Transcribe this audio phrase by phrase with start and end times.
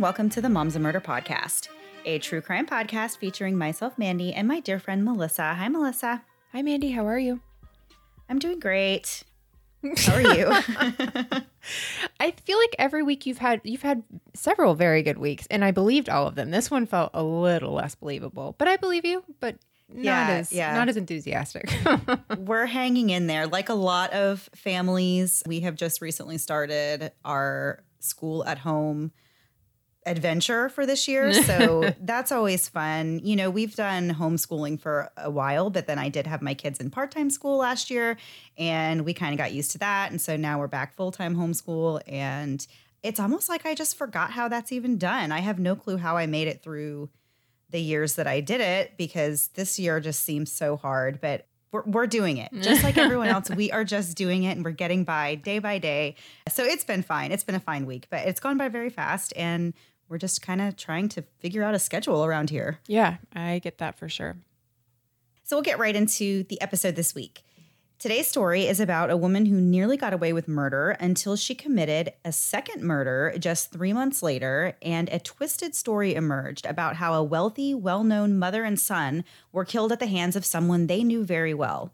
[0.00, 1.68] And welcome to the Moms and Murder podcast,
[2.06, 5.52] a true crime podcast featuring myself, Mandy, and my dear friend Melissa.
[5.52, 6.22] Hi, Melissa.
[6.52, 6.92] Hi, Mandy.
[6.92, 7.40] How are you?
[8.26, 9.24] I'm doing great.
[9.98, 10.46] How are you?
[12.18, 15.70] I feel like every week you've had you've had several very good weeks, and I
[15.70, 16.50] believed all of them.
[16.50, 19.22] This one felt a little less believable, but I believe you.
[19.38, 19.56] But
[19.90, 20.72] not Yeah, as yeah.
[20.72, 21.70] not as enthusiastic.
[22.38, 23.46] We're hanging in there.
[23.46, 29.12] Like a lot of families, we have just recently started our school at home
[30.06, 31.32] adventure for this year.
[31.50, 33.20] So that's always fun.
[33.24, 36.78] You know, we've done homeschooling for a while, but then I did have my kids
[36.78, 38.16] in part time school last year
[38.56, 40.10] and we kind of got used to that.
[40.10, 42.02] And so now we're back full time homeschool.
[42.06, 42.64] And
[43.02, 45.32] it's almost like I just forgot how that's even done.
[45.32, 47.10] I have no clue how I made it through
[47.70, 51.84] the years that I did it because this year just seems so hard, but we're,
[51.84, 53.48] we're doing it just like everyone else.
[53.50, 56.16] We are just doing it and we're getting by day by day.
[56.48, 57.32] So it's been fine.
[57.32, 59.32] It's been a fine week, but it's gone by very fast.
[59.36, 59.72] And
[60.10, 62.80] we're just kind of trying to figure out a schedule around here.
[62.86, 64.36] yeah, I get that for sure.
[65.44, 67.44] So we'll get right into the episode this week.
[67.98, 72.12] Today's story is about a woman who nearly got away with murder until she committed
[72.24, 77.22] a second murder just three months later, and a twisted story emerged about how a
[77.22, 81.24] wealthy, well known mother and son were killed at the hands of someone they knew
[81.24, 81.92] very well.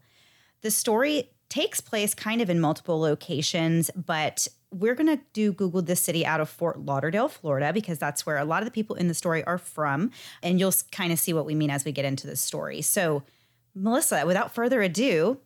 [0.61, 5.81] The story takes place kind of in multiple locations, but we're going to do Google
[5.81, 8.95] this city out of Fort Lauderdale, Florida, because that's where a lot of the people
[8.95, 10.11] in the story are from.
[10.43, 12.81] And you'll kind of see what we mean as we get into the story.
[12.81, 13.23] So,
[13.73, 15.39] Melissa, without further ado,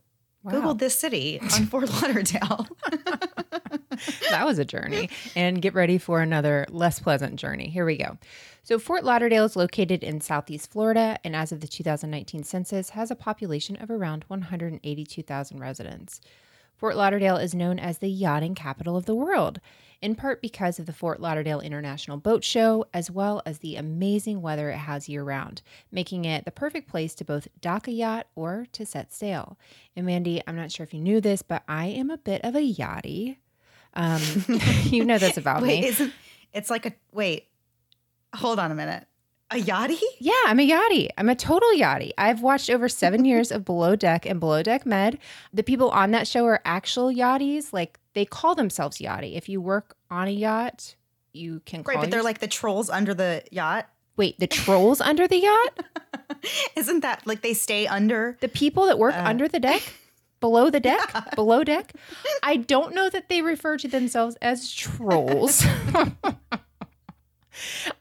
[0.47, 2.67] Google this city on Fort Lauderdale.
[4.31, 5.09] that was a journey.
[5.35, 7.69] And get ready for another less pleasant journey.
[7.69, 8.17] Here we go.
[8.63, 13.11] So, Fort Lauderdale is located in southeast Florida, and as of the 2019 census, has
[13.11, 16.21] a population of around 182,000 residents.
[16.81, 19.61] Fort Lauderdale is known as the yachting capital of the world,
[20.01, 24.41] in part because of the Fort Lauderdale International Boat Show, as well as the amazing
[24.41, 28.25] weather it has year round, making it the perfect place to both dock a yacht
[28.35, 29.59] or to set sail.
[29.95, 32.55] And Mandy, I'm not sure if you knew this, but I am a bit of
[32.55, 33.37] a yachty.
[33.93, 34.23] Um,
[34.85, 35.87] you know this about wait, me.
[35.87, 36.11] isn't
[36.51, 37.45] it's like a wait?
[38.33, 39.05] Hold on a minute.
[39.51, 39.99] A yachty?
[40.19, 41.09] Yeah, I'm a yachty.
[41.17, 42.11] I'm a total yachty.
[42.17, 45.17] I've watched over seven years of Below Deck and Below Deck Med.
[45.53, 47.73] The people on that show are actual yachties.
[47.73, 49.35] Like they call themselves yachty.
[49.35, 50.95] If you work on a yacht,
[51.33, 53.89] you can call Right, but they're like the trolls under the yacht.
[54.15, 55.85] wait, the trolls under the yacht?
[56.77, 58.37] Isn't that like they stay under?
[58.39, 59.81] The people that work uh, under the deck?
[60.39, 61.35] Below the deck?
[61.35, 61.93] Below deck?
[62.41, 65.63] I don't know that they refer to themselves as trolls.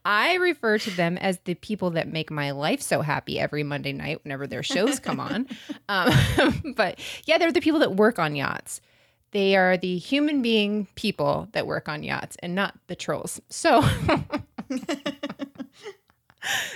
[0.04, 3.92] I refer to them as the people that make my life so happy every Monday
[3.92, 5.46] night whenever their shows come on.
[5.88, 6.12] Um,
[6.76, 8.80] but yeah, they're the people that work on yachts.
[9.32, 13.40] They are the human being people that work on yachts and not the trolls.
[13.48, 13.82] So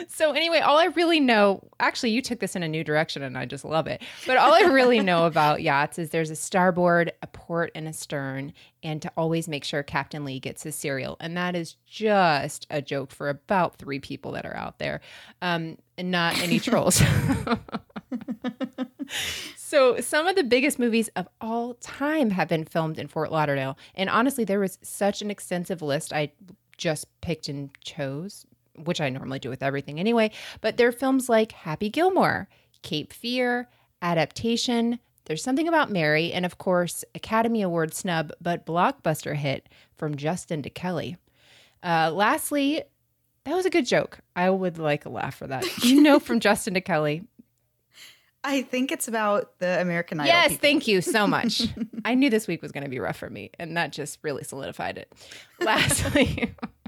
[0.09, 3.37] So anyway, all I really know, actually you took this in a new direction and
[3.39, 4.03] I just love it.
[4.27, 7.93] But all I really know about yachts is there's a starboard, a port and a
[7.93, 8.53] stern
[8.83, 11.17] and to always make sure Captain Lee gets his cereal.
[11.21, 15.01] And that is just a joke for about 3 people that are out there.
[15.41, 17.01] Um and not any trolls.
[19.57, 23.77] So, some of the biggest movies of all time have been filmed in Fort Lauderdale.
[23.97, 26.13] And honestly, there was such an extensive list.
[26.13, 26.31] I
[26.77, 28.47] just picked and chose,
[28.77, 30.31] which I normally do with everything anyway.
[30.61, 32.49] But there are films like Happy Gilmore,
[32.83, 33.69] Cape Fear,
[34.03, 40.17] Adaptation, There's Something About Mary, and of course, Academy Award snub, but blockbuster hit from
[40.17, 41.17] Justin to Kelly.
[41.83, 42.83] Uh, lastly,
[43.45, 44.19] that was a good joke.
[44.35, 45.85] I would like a laugh for that.
[45.85, 47.23] You know, from Justin to Kelly,
[48.45, 50.33] I think it's about the American Idol.
[50.33, 50.61] Yes, people.
[50.61, 51.63] thank you so much.
[52.05, 54.45] I knew this week was going to be rough for me, and that just really
[54.45, 55.11] solidified it.
[55.61, 56.55] Lastly,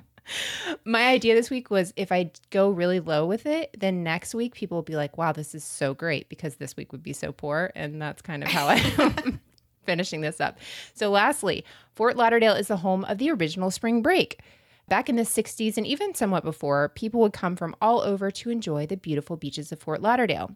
[0.85, 4.55] my idea this week was if I go really low with it, then next week
[4.55, 7.33] people will be like, wow, this is so great because this week would be so
[7.33, 7.73] poor.
[7.75, 9.41] And that's kind of how I am
[9.85, 10.59] finishing this up.
[10.95, 11.65] So, lastly,
[11.95, 14.41] Fort Lauderdale is the home of the original spring break.
[14.89, 18.51] Back in the 60s and even somewhat before, people would come from all over to
[18.51, 20.55] enjoy the beautiful beaches of Fort Lauderdale.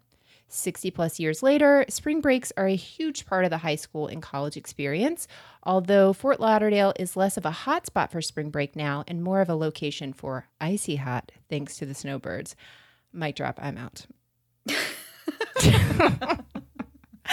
[0.53, 4.21] 60 plus years later, spring breaks are a huge part of the high school and
[4.21, 5.27] college experience,
[5.63, 9.49] although Fort Lauderdale is less of a hotspot for spring break now and more of
[9.49, 12.55] a location for icy hot thanks to the snowbirds.
[13.13, 14.05] Mic drop, I'm out.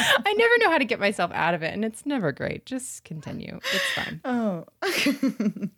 [0.00, 2.66] I never know how to get myself out of it, and it's never great.
[2.66, 3.58] Just continue.
[3.72, 4.20] It's fine.
[4.24, 4.64] Oh.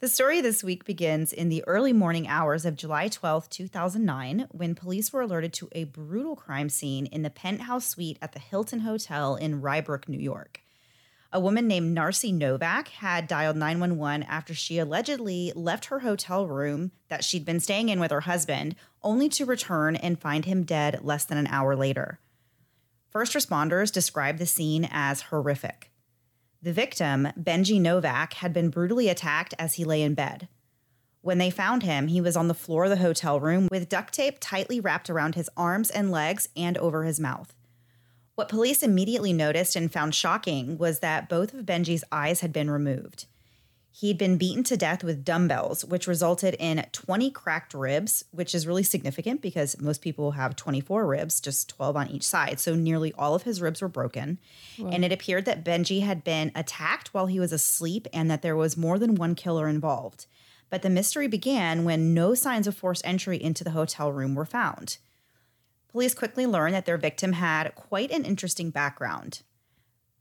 [0.00, 4.74] the story this week begins in the early morning hours of July 12, 2009, when
[4.74, 8.80] police were alerted to a brutal crime scene in the penthouse suite at the Hilton
[8.80, 10.62] Hotel in Rye Brook, New York.
[11.34, 16.92] A woman named Narcy Novak had dialed 911 after she allegedly left her hotel room
[17.08, 21.00] that she'd been staying in with her husband, only to return and find him dead
[21.02, 22.18] less than an hour later.
[23.10, 25.89] First responders described the scene as horrific.
[26.62, 30.48] The victim, Benji Novak, had been brutally attacked as he lay in bed.
[31.22, 34.12] When they found him, he was on the floor of the hotel room with duct
[34.12, 37.54] tape tightly wrapped around his arms and legs and over his mouth.
[38.34, 42.70] What police immediately noticed and found shocking was that both of Benji's eyes had been
[42.70, 43.26] removed.
[43.92, 48.66] He'd been beaten to death with dumbbells, which resulted in 20 cracked ribs, which is
[48.66, 52.60] really significant because most people have 24 ribs, just 12 on each side.
[52.60, 54.38] So nearly all of his ribs were broken.
[54.78, 54.90] Wow.
[54.90, 58.56] And it appeared that Benji had been attacked while he was asleep and that there
[58.56, 60.26] was more than one killer involved.
[60.70, 64.46] But the mystery began when no signs of forced entry into the hotel room were
[64.46, 64.98] found.
[65.88, 69.42] Police quickly learned that their victim had quite an interesting background.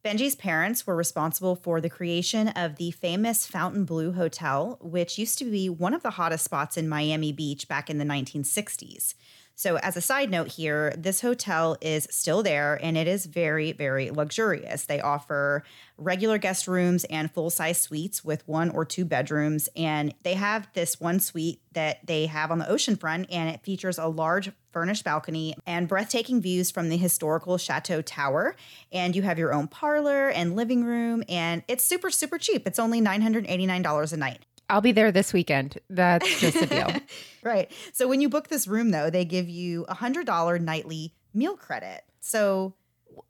[0.03, 5.45] Benji's parents were responsible for the creation of the famous Fontainebleau Hotel, which used to
[5.45, 9.13] be one of the hottest spots in Miami Beach back in the 1960s.
[9.59, 13.73] So, as a side note here, this hotel is still there and it is very,
[13.73, 14.85] very luxurious.
[14.85, 15.65] They offer
[15.97, 19.67] regular guest rooms and full size suites with one or two bedrooms.
[19.75, 23.61] And they have this one suite that they have on the ocean front, and it
[23.61, 28.55] features a large furnished balcony and breathtaking views from the historical Chateau Tower.
[28.91, 32.65] And you have your own parlor and living room, and it's super, super cheap.
[32.65, 34.45] It's only $989 a night.
[34.69, 35.77] I'll be there this weekend.
[35.89, 36.91] That's just a deal.
[37.43, 37.71] right.
[37.93, 41.55] So when you book this room, though, they give you a hundred dollar nightly meal
[41.55, 42.03] credit.
[42.19, 42.75] So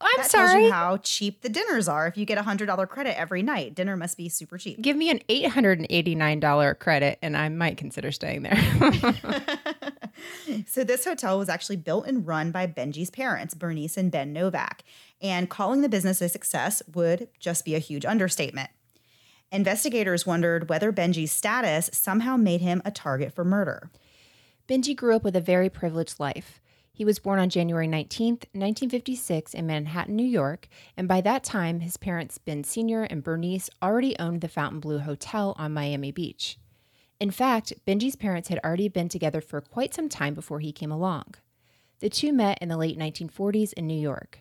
[0.02, 0.48] I'm that sorry.
[0.48, 2.08] Tells you how cheap the dinners are.
[2.08, 4.82] If you get a hundred dollar credit every night, dinner must be super cheap.
[4.82, 8.44] Give me an eight hundred and eighty nine dollar credit, and I might consider staying
[8.44, 8.58] there.
[10.68, 14.84] so this hotel was actually built and run by Benji's parents, Bernice and Ben Novak,
[15.22, 18.70] and calling the business a success would just be a huge understatement.
[19.52, 23.90] Investigators wondered whether Benji's status somehow made him a target for murder.
[24.68, 26.62] Benji grew up with a very privileged life.
[26.94, 31.80] He was born on January 19, 1956, in Manhattan, New York, and by that time,
[31.80, 33.04] his parents, Ben Sr.
[33.04, 36.60] and Bernice, already owned the Fontainebleau Hotel on Miami Beach.
[37.20, 40.92] In fact, Benji's parents had already been together for quite some time before he came
[40.92, 41.36] along.
[42.00, 44.40] The two met in the late 1940s in New York.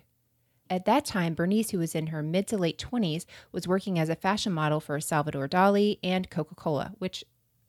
[0.71, 4.09] At that time, Bernice, who was in her mid to late 20s, was working as
[4.09, 7.25] a fashion model for Salvador Dali and Coca Cola, which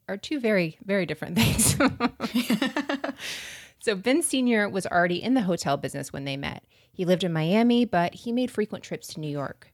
[0.08, 1.76] are two very, very different things.
[3.78, 4.68] so, Ben Sr.
[4.68, 6.64] was already in the hotel business when they met.
[6.92, 9.72] He lived in Miami, but he made frequent trips to New York.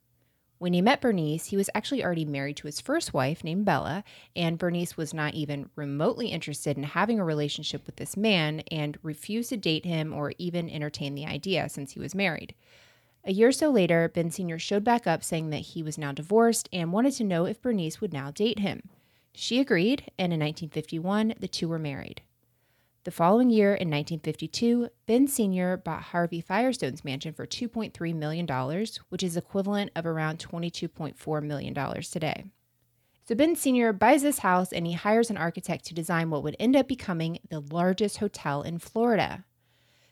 [0.58, 4.04] When he met Bernice, he was actually already married to his first wife named Bella,
[4.34, 8.96] and Bernice was not even remotely interested in having a relationship with this man and
[9.02, 12.54] refused to date him or even entertain the idea since he was married.
[13.28, 14.56] A year or so later, Ben Sr.
[14.56, 18.00] showed back up saying that he was now divorced and wanted to know if Bernice
[18.00, 18.88] would now date him.
[19.34, 22.22] She agreed, and in 1951, the two were married.
[23.02, 25.76] The following year, in 1952, Ben Sr.
[25.76, 32.44] bought Harvey Firestone's mansion for $2.3 million, which is equivalent of around $22.4 million today.
[33.28, 33.92] So Ben Sr.
[33.92, 37.40] buys this house and he hires an architect to design what would end up becoming
[37.50, 39.44] the largest hotel in Florida.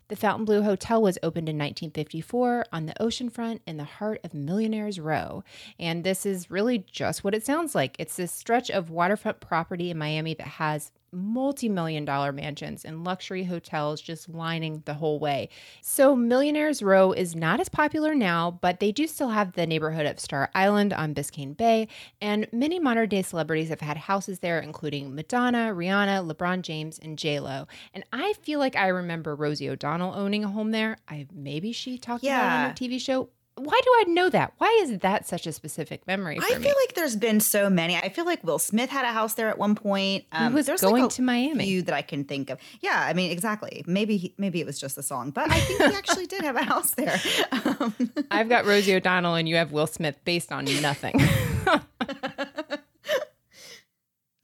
[0.09, 5.01] The Fontainebleau Hotel was opened in 1954 on the oceanfront in the heart of Millionaires
[5.01, 5.43] Row.
[5.79, 7.97] And this is really just what it sounds like.
[7.99, 13.05] It's this stretch of waterfront property in Miami that has multi million dollar mansions and
[13.05, 15.49] luxury hotels just lining the whole way.
[15.83, 20.07] So, Millionaires Row is not as popular now, but they do still have the neighborhood
[20.07, 21.89] of Star Island on Biscayne Bay,
[22.21, 27.19] and many modern day celebrities have had houses there, including Madonna, Rihanna, LeBron James, and
[27.19, 27.67] J-Lo.
[27.93, 30.97] And I feel like I remember Rosie O'Donnell owning a home there.
[31.09, 32.39] I Maybe she talked yeah.
[32.39, 33.29] about it on her TV show.
[33.57, 34.53] Why do I know that?
[34.59, 36.65] Why is that such a specific memory for I me?
[36.65, 37.95] feel like there's been so many.
[37.97, 40.25] I feel like Will Smith had a house there at one point.
[40.33, 41.65] Um, was there's going like a to Miami.
[41.65, 42.59] Few that I can think of.
[42.81, 43.85] Yeah, I mean, exactly.
[43.87, 46.57] Maybe he, maybe it was just the song, but I think he actually did have
[46.57, 47.21] a house there.
[47.53, 47.95] Um,
[48.31, 51.15] I've got Rosie O'Donnell and you have Will Smith based on nothing.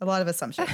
[0.01, 0.71] a lot of assumptions.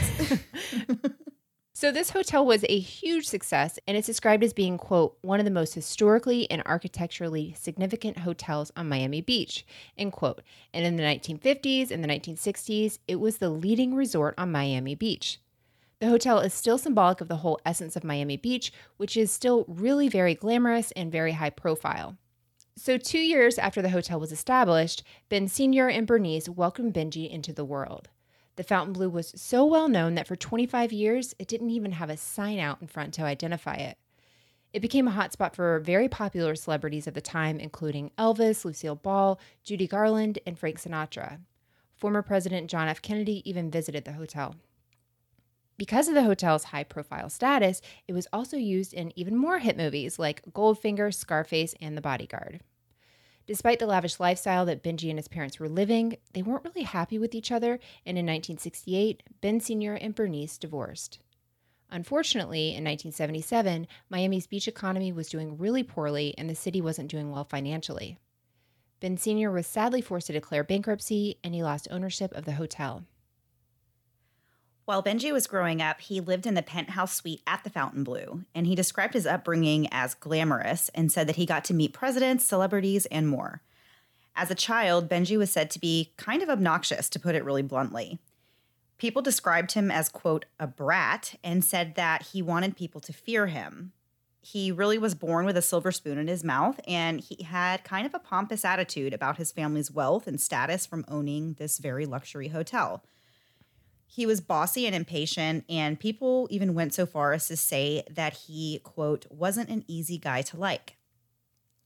[1.79, 5.45] So this hotel was a huge success and it's described as being quote one of
[5.45, 9.67] the most historically and architecturally significant hotels on Miami Beach
[9.99, 10.41] end quote.
[10.73, 15.39] And in the 1950s and the 1960s, it was the leading resort on Miami Beach.
[16.01, 19.67] The hotel is still symbolic of the whole essence of Miami Beach, which is still
[19.69, 22.17] really very glamorous and very high profile.
[22.79, 25.91] So, two years after the hotel was established, Ben Sr.
[25.91, 28.09] and Bernice welcomed Benji into the world.
[28.57, 32.17] The Fontainebleau was so well known that for 25 years, it didn't even have a
[32.17, 33.99] sign out in front to identify it.
[34.73, 39.39] It became a hotspot for very popular celebrities of the time, including Elvis, Lucille Ball,
[39.63, 41.41] Judy Garland, and Frank Sinatra.
[41.95, 43.01] Former President John F.
[43.01, 44.55] Kennedy even visited the hotel.
[45.79, 49.77] Because of the hotel's high profile status, it was also used in even more hit
[49.77, 52.61] movies like Goldfinger, Scarface, and The Bodyguard.
[53.47, 57.19] Despite the lavish lifestyle that Benji and his parents were living, they weren't really happy
[57.19, 59.95] with each other, and in 1968, Ben Sr.
[59.95, 61.21] and Bernice divorced.
[61.91, 67.31] Unfortunately, in 1977, Miami's beach economy was doing really poorly and the city wasn't doing
[67.31, 68.19] well financially.
[68.99, 69.53] Ben Sr.
[69.53, 73.05] was sadly forced to declare bankruptcy and he lost ownership of the hotel.
[74.87, 78.69] While Benji was growing up, he lived in the penthouse suite at the Fontainebleau, and
[78.69, 83.05] he described his upbringing as glamorous and said that he got to meet presidents, celebrities,
[83.07, 83.63] and more.
[84.37, 87.63] As a child, Benji was said to be kind of obnoxious, to put it really
[87.63, 88.21] bluntly.
[88.97, 93.49] People described him as, quote, a brat and said that he wanted people to fear
[93.49, 93.91] him.
[94.41, 98.07] He really was born with a silver spoon in his mouth, and he had kind
[98.07, 102.49] of a pompous attitude about his family's wealth and status from owning this very luxury
[102.49, 103.03] hotel.
[104.07, 108.35] He was bossy and impatient, and people even went so far as to say that
[108.35, 110.97] he, quote, wasn't an easy guy to like.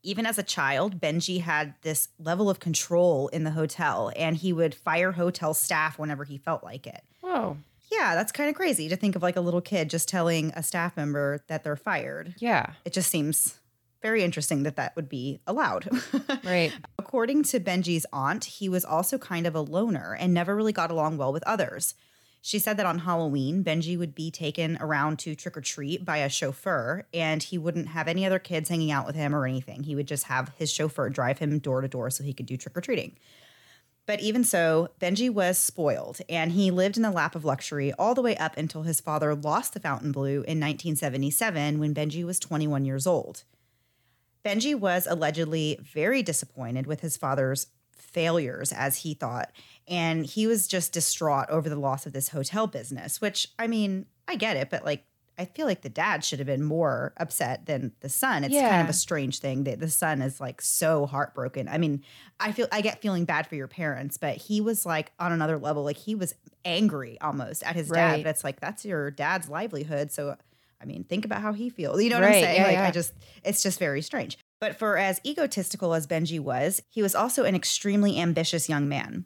[0.02, 4.52] Even as a child, Benji had this level of control in the hotel, and he
[4.52, 7.02] would fire hotel staff whenever he felt like it.
[7.20, 7.56] Whoa.
[7.90, 10.62] Yeah, that's kind of crazy to think of like a little kid just telling a
[10.62, 12.34] staff member that they're fired.
[12.38, 12.74] Yeah.
[12.84, 13.58] It just seems
[14.00, 15.88] very interesting that that would be allowed.
[16.44, 16.72] Right.
[16.98, 20.90] According to Benji's aunt, he was also kind of a loner and never really got
[20.90, 21.94] along well with others.
[22.42, 26.18] She said that on Halloween, Benji would be taken around to trick or treat by
[26.18, 29.82] a chauffeur, and he wouldn't have any other kids hanging out with him or anything.
[29.82, 32.56] He would just have his chauffeur drive him door to door so he could do
[32.56, 33.16] trick or treating.
[34.06, 38.14] But even so, Benji was spoiled, and he lived in the lap of luxury all
[38.14, 42.86] the way up until his father lost the Fontainebleau in 1977 when Benji was 21
[42.86, 43.44] years old.
[44.44, 49.52] Benji was allegedly very disappointed with his father's failures, as he thought,
[49.90, 54.06] and he was just distraught over the loss of this hotel business, which I mean,
[54.26, 55.04] I get it, but like,
[55.38, 58.44] I feel like the dad should have been more upset than the son.
[58.44, 61.66] It's kind of a strange thing that the son is like so heartbroken.
[61.66, 62.02] I mean,
[62.38, 65.58] I feel I get feeling bad for your parents, but he was like on another
[65.58, 65.82] level.
[65.82, 68.12] Like he was angry almost at his dad.
[68.12, 68.24] Right.
[68.24, 70.12] But it's like that's your dad's livelihood.
[70.12, 70.36] So
[70.80, 72.02] I mean, think about how he feels.
[72.02, 72.56] You know what Right, I'm saying?
[72.56, 72.88] yeah, like yeah.
[72.88, 74.36] I just it's just very strange.
[74.60, 79.24] But for as egotistical as Benji was, he was also an extremely ambitious young man.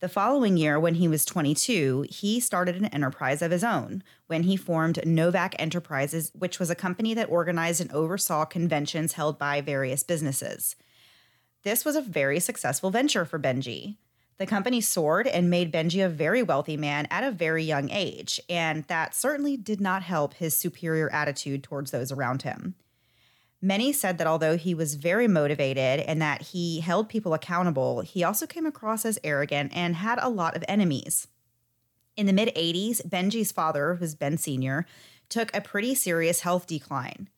[0.00, 4.42] The following year, when he was 22, he started an enterprise of his own when
[4.42, 9.60] he formed Novak Enterprises, which was a company that organized and oversaw conventions held by
[9.60, 10.76] various businesses.
[11.62, 13.96] This was a very successful venture for Benji.
[14.36, 18.40] The company soared and made Benji a very wealthy man at a very young age,
[18.50, 22.74] and that certainly did not help his superior attitude towards those around him.
[23.64, 28.22] Many said that although he was very motivated and that he held people accountable, he
[28.22, 31.28] also came across as arrogant and had a lot of enemies.
[32.14, 34.84] In the mid 80s, Benji's father, who's Ben Sr.,
[35.30, 37.30] took a pretty serious health decline.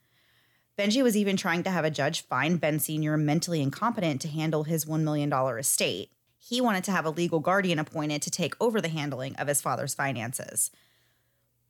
[0.77, 3.17] Benji was even trying to have a judge find Ben Sr.
[3.17, 6.11] mentally incompetent to handle his $1 million estate.
[6.41, 9.63] He wanted to have a legal guardian appointed to take over the handling of his
[9.63, 10.73] father's finances.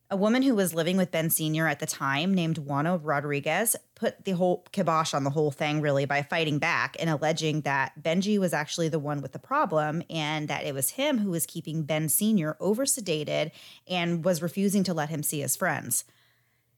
[0.08, 1.66] A woman who was living with Ben Sr.
[1.66, 6.04] at the time, named Juana Rodriguez, put the whole kibosh on the whole thing really
[6.04, 10.46] by fighting back and alleging that Benji was actually the one with the problem and
[10.46, 12.56] that it was him who was keeping Ben Sr.
[12.60, 13.50] over sedated
[13.88, 16.04] and was refusing to let him see his friends.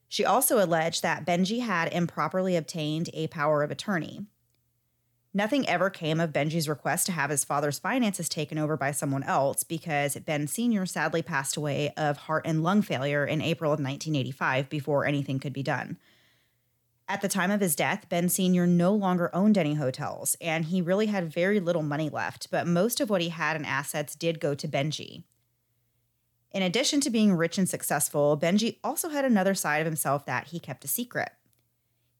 [0.07, 4.25] She also alleged that Benji had improperly obtained a power of attorney.
[5.39, 9.23] Nothing ever came of Benji's request to have his father's finances taken over by someone
[9.23, 10.85] else because Ben Sr.
[10.85, 15.53] sadly passed away of heart and lung failure in April of 1985 before anything could
[15.53, 15.97] be done.
[17.07, 18.67] At the time of his death, Ben Sr.
[18.67, 22.99] no longer owned any hotels, and he really had very little money left, but most
[22.99, 25.23] of what he had in assets did go to Benji.
[26.51, 30.47] In addition to being rich and successful, Benji also had another side of himself that
[30.47, 31.31] he kept a secret.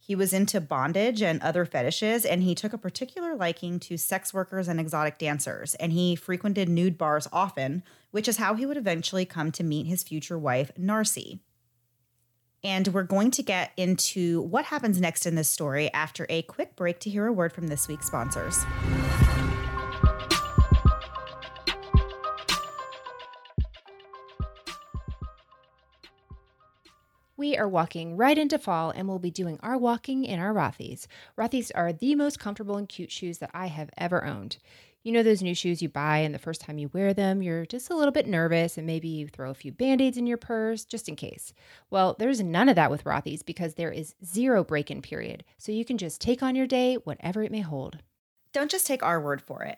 [0.09, 4.33] He was into bondage and other fetishes, and he took a particular liking to sex
[4.33, 8.75] workers and exotic dancers, and he frequented nude bars often, which is how he would
[8.75, 11.41] eventually come to meet his future wife, Narcy.
[12.63, 16.75] And we're going to get into what happens next in this story after a quick
[16.75, 18.65] break to hear a word from this week's sponsors.
[27.39, 31.08] We are walking right into fall and we'll be doing our walking in our Rothy's.
[31.38, 34.58] Rothy's are the most comfortable and cute shoes that I have ever owned.
[35.03, 37.65] You know those new shoes you buy and the first time you wear them, you're
[37.65, 40.84] just a little bit nervous and maybe you throw a few band-aids in your purse
[40.84, 41.53] just in case.
[41.89, 45.46] Well, there's none of that with Rothy's because there is zero break-in period.
[45.58, 48.00] So you can just take on your day whatever it may hold.
[48.51, 49.77] Don't just take our word for it.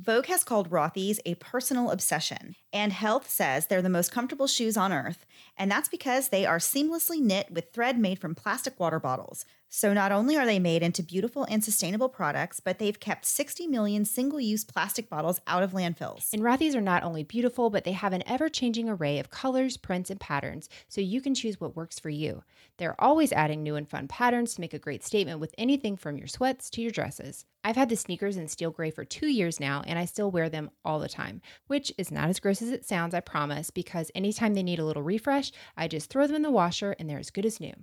[0.00, 4.74] Vogue has called Rothy's a personal obsession, and Health says they're the most comfortable shoes
[4.74, 5.26] on earth,
[5.58, 9.44] and that's because they are seamlessly knit with thread made from plastic water bottles.
[9.72, 13.68] So not only are they made into beautiful and sustainable products, but they've kept 60
[13.68, 16.32] million single-use plastic bottles out of landfills.
[16.32, 20.10] And Rothy's are not only beautiful, but they have an ever-changing array of colors, prints,
[20.10, 22.42] and patterns, so you can choose what works for you.
[22.78, 26.18] They're always adding new and fun patterns to make a great statement with anything from
[26.18, 27.44] your sweats to your dresses.
[27.62, 30.48] I've had the sneakers in steel gray for two years now, and I still wear
[30.48, 34.10] them all the time, which is not as gross as it sounds, I promise, because
[34.14, 37.18] anytime they need a little refresh, I just throw them in the washer and they're
[37.18, 37.74] as good as new.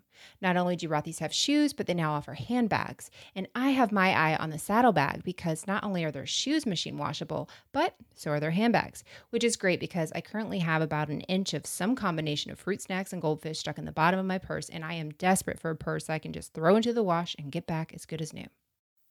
[0.41, 3.09] Not only do Rothy's have shoes, but they now offer handbags.
[3.33, 6.97] And I have my eye on the saddlebag because not only are their shoes machine
[6.97, 11.21] washable, but so are their handbags, which is great because I currently have about an
[11.21, 14.39] inch of some combination of fruit snacks and goldfish stuck in the bottom of my
[14.39, 17.35] purse, and I am desperate for a purse I can just throw into the wash
[17.39, 18.47] and get back as good as new.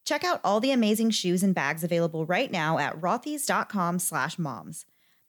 [0.05, 4.85] Check out all the amazing shoes and bags available right now at rothys.com slash moms.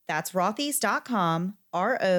[0.07, 2.13] That's rothys.com, R-O-T-H-Y-S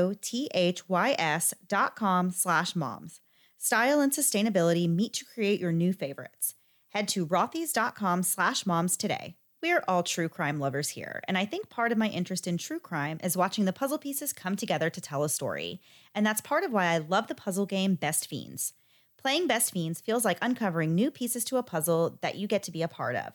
[1.67, 3.21] dot com slash moms.
[3.61, 6.55] Style and sustainability meet to create your new favorites.
[6.91, 9.35] Head to rothys.com slash moms today.
[9.61, 12.79] We're all true crime lovers here, and I think part of my interest in true
[12.79, 15.81] crime is watching the puzzle pieces come together to tell a story.
[16.15, 18.75] And that's part of why I love the puzzle game Best Fiends.
[19.17, 22.71] Playing Best Fiends feels like uncovering new pieces to a puzzle that you get to
[22.71, 23.33] be a part of.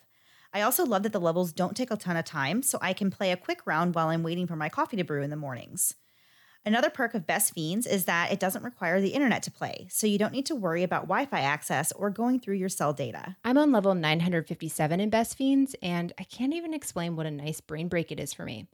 [0.53, 3.11] I also love that the levels don't take a ton of time, so I can
[3.11, 5.95] play a quick round while I'm waiting for my coffee to brew in the mornings.
[6.65, 10.07] Another perk of Best Fiends is that it doesn't require the internet to play, so
[10.07, 13.35] you don't need to worry about Wi Fi access or going through your cell data.
[13.43, 17.59] I'm on level 957 in Best Fiends, and I can't even explain what a nice
[17.59, 18.67] brain break it is for me.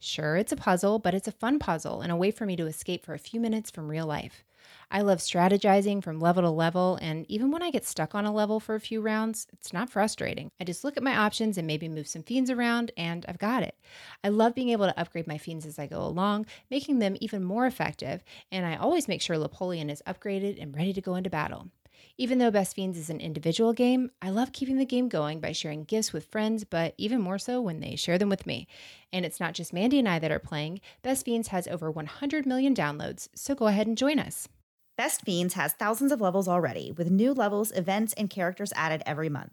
[0.00, 2.66] Sure, it's a puzzle, but it's a fun puzzle and a way for me to
[2.66, 4.42] escape for a few minutes from real life.
[4.90, 8.32] I love strategizing from level to level, and even when I get stuck on a
[8.32, 10.50] level for a few rounds, it's not frustrating.
[10.60, 13.62] I just look at my options and maybe move some fiends around, and I've got
[13.62, 13.76] it.
[14.22, 17.42] I love being able to upgrade my fiends as I go along, making them even
[17.42, 21.30] more effective, and I always make sure Napoleon is upgraded and ready to go into
[21.30, 21.68] battle.
[22.16, 25.50] Even though Best Fiends is an individual game, I love keeping the game going by
[25.50, 28.68] sharing gifts with friends, but even more so when they share them with me.
[29.12, 32.46] And it's not just Mandy and I that are playing, Best Fiends has over 100
[32.46, 34.48] million downloads, so go ahead and join us.
[34.96, 39.28] Best Fiends has thousands of levels already, with new levels, events, and characters added every
[39.28, 39.52] month.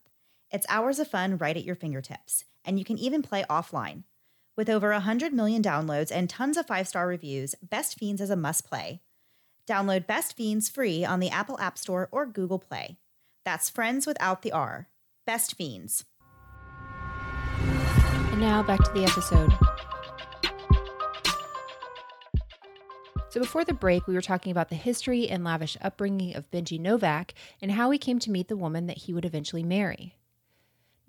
[0.51, 4.03] It's hours of fun right at your fingertips, and you can even play offline.
[4.55, 8.35] With over 100 million downloads and tons of five star reviews, Best Fiends is a
[8.35, 9.01] must play.
[9.67, 12.97] Download Best Fiends free on the Apple App Store or Google Play.
[13.43, 14.89] That's friends without the R.
[15.25, 16.05] Best Fiends.
[17.61, 19.51] And now back to the episode.
[23.31, 26.77] So, before the break, we were talking about the history and lavish upbringing of Benji
[26.77, 30.17] Novak and how he came to meet the woman that he would eventually marry.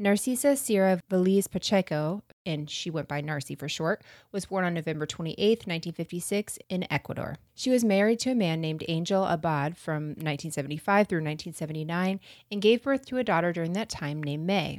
[0.01, 5.05] Narcisa Sierra Veliz Pacheco, and she went by Narcy for short, was born on November
[5.05, 7.39] 28, 1956, in Ecuador.
[7.57, 12.21] She was married to a man named Angel Abad from 1975 through 1979
[12.53, 14.79] and gave birth to a daughter during that time named May.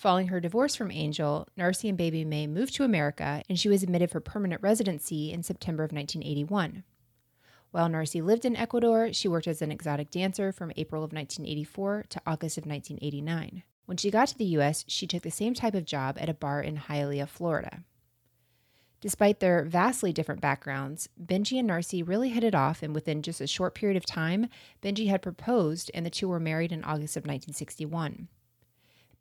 [0.00, 3.82] Following her divorce from Angel, Narcy and baby May moved to America and she was
[3.82, 6.84] admitted for permanent residency in September of 1981.
[7.70, 12.06] While Narcy lived in Ecuador, she worked as an exotic dancer from April of 1984
[12.08, 13.62] to August of 1989.
[13.84, 16.34] When she got to the US, she took the same type of job at a
[16.34, 17.84] bar in Hialeah, Florida.
[19.02, 23.42] Despite their vastly different backgrounds, Benji and Narcy really hit it off, and within just
[23.42, 24.48] a short period of time,
[24.82, 28.28] Benji had proposed and the two were married in August of 1961.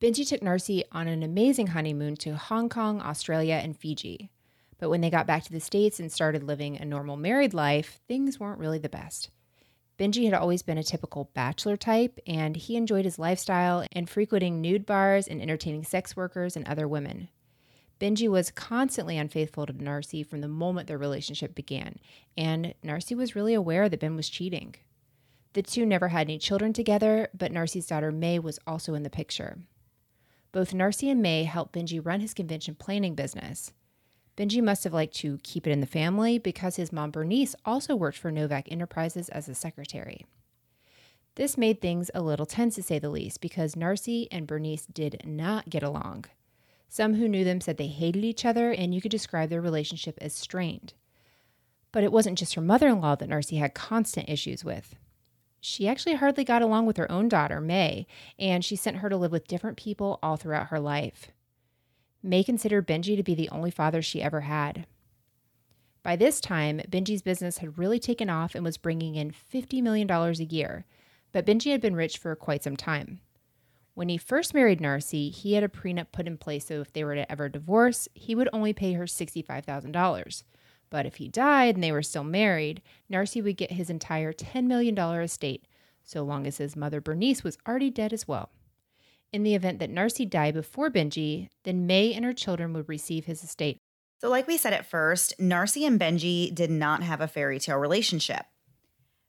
[0.01, 4.29] Benji took Narcy on an amazing honeymoon to Hong Kong, Australia, and Fiji.
[4.77, 7.99] But when they got back to the States and started living a normal married life,
[8.07, 9.29] things weren't really the best.
[9.99, 14.62] Benji had always been a typical bachelor type, and he enjoyed his lifestyle and frequenting
[14.62, 17.27] nude bars and entertaining sex workers and other women.
[17.99, 21.97] Benji was constantly unfaithful to Narcy from the moment their relationship began,
[22.38, 24.75] and Narcy was really aware that Ben was cheating.
[25.51, 29.09] The two never had any children together, but Narcy's daughter May was also in the
[29.09, 29.57] picture.
[30.51, 33.71] Both Narcy and May helped Benji run his convention planning business.
[34.35, 37.95] Benji must have liked to keep it in the family because his mom Bernice also
[37.95, 40.25] worked for Novak Enterprises as a secretary.
[41.35, 45.21] This made things a little tense to say the least because Narcy and Bernice did
[45.25, 46.25] not get along.
[46.88, 50.17] Some who knew them said they hated each other and you could describe their relationship
[50.19, 50.93] as strained.
[51.91, 54.95] But it wasn't just her mother in law that Narcy had constant issues with.
[55.62, 59.17] She actually hardly got along with her own daughter, May, and she sent her to
[59.17, 61.32] live with different people all throughout her life.
[62.24, 64.86] May considered Benji to be the only father she ever had.
[66.02, 70.10] By this time, Benji's business had really taken off and was bringing in $50 million
[70.10, 70.86] a year,
[71.32, 73.19] but Benji had been rich for quite some time.
[73.95, 77.04] When he first married Narcy, he had a prenup put in place so if they
[77.04, 80.43] were to ever divorce, he would only pay her $65,000.
[80.89, 84.65] But if he died and they were still married, Narcy would get his entire $10
[84.65, 85.65] million estate,
[86.04, 88.49] so long as his mother Bernice was already dead as well.
[89.32, 93.25] In the event that Narcy died before Benji, then May and her children would receive
[93.25, 93.78] his estate.
[94.17, 97.78] So, like we said at first, Narcy and Benji did not have a fairy tale
[97.78, 98.45] relationship.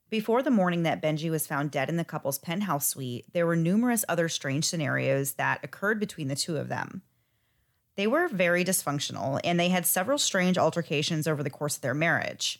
[0.08, 3.54] Before the morning that Benji was found dead in the couple's penthouse suite, there were
[3.54, 7.02] numerous other strange scenarios that occurred between the two of them.
[8.00, 11.92] They were very dysfunctional and they had several strange altercations over the course of their
[11.92, 12.58] marriage.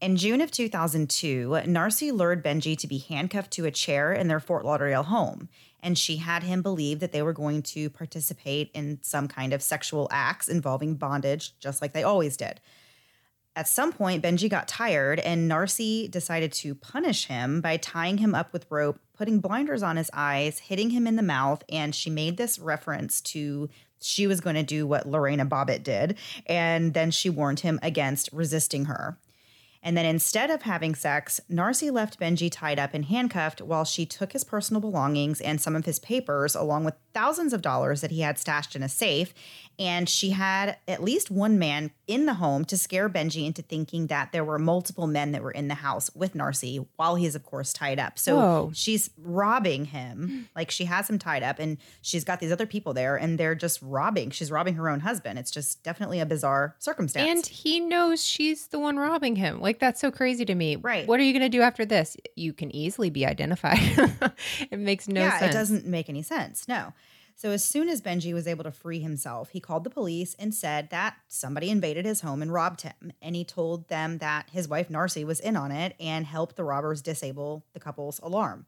[0.00, 4.40] In June of 2002, Narcy lured Benji to be handcuffed to a chair in their
[4.40, 5.50] Fort Lauderdale home,
[5.82, 9.60] and she had him believe that they were going to participate in some kind of
[9.60, 12.58] sexual acts involving bondage, just like they always did.
[13.54, 18.34] At some point, Benji got tired, and Narcy decided to punish him by tying him
[18.34, 22.08] up with rope, putting blinders on his eyes, hitting him in the mouth, and she
[22.08, 23.68] made this reference to
[24.00, 28.30] she was going to do what Lorena Bobbitt did, and then she warned him against
[28.32, 29.18] resisting her.
[29.88, 34.04] And then instead of having sex, Narcy left Benji tied up and handcuffed while she
[34.04, 38.10] took his personal belongings and some of his papers, along with thousands of dollars that
[38.10, 39.32] he had stashed in a safe.
[39.78, 44.08] And she had at least one man in the home to scare Benji into thinking
[44.08, 47.44] that there were multiple men that were in the house with Narcy while he's, of
[47.44, 48.18] course, tied up.
[48.18, 48.70] So Whoa.
[48.74, 50.48] she's robbing him.
[50.54, 53.54] Like she has him tied up and she's got these other people there and they're
[53.54, 54.30] just robbing.
[54.30, 55.38] She's robbing her own husband.
[55.38, 57.30] It's just definitely a bizarre circumstance.
[57.30, 59.60] And he knows she's the one robbing him.
[59.60, 60.76] Like, that's so crazy to me.
[60.76, 61.06] Right.
[61.06, 62.16] What are you going to do after this?
[62.36, 63.78] You can easily be identified.
[64.70, 65.54] it makes no yeah, sense.
[65.54, 66.68] it doesn't make any sense.
[66.68, 66.92] No.
[67.38, 70.52] So as soon as Benji was able to free himself, he called the police and
[70.52, 73.12] said that somebody invaded his home and robbed him.
[73.22, 76.64] And he told them that his wife Narcy was in on it and helped the
[76.64, 78.66] robbers disable the couple's alarm.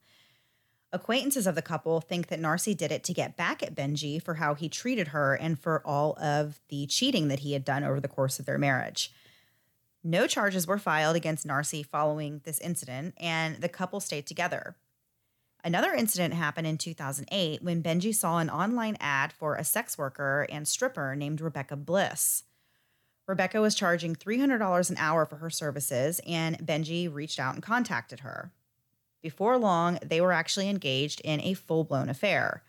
[0.93, 4.35] Acquaintances of the couple think that Narcy did it to get back at Benji for
[4.35, 8.01] how he treated her and for all of the cheating that he had done over
[8.01, 9.13] the course of their marriage.
[10.03, 14.77] No charges were filed against Narcy following this incident, and the couple stayed together.
[15.63, 20.47] Another incident happened in 2008 when Benji saw an online ad for a sex worker
[20.51, 22.45] and stripper named Rebecca Bliss.
[23.27, 28.21] Rebecca was charging $300 an hour for her services, and Benji reached out and contacted
[28.21, 28.53] her.
[29.23, 32.63] Before long, they were actually engaged in a full blown affair.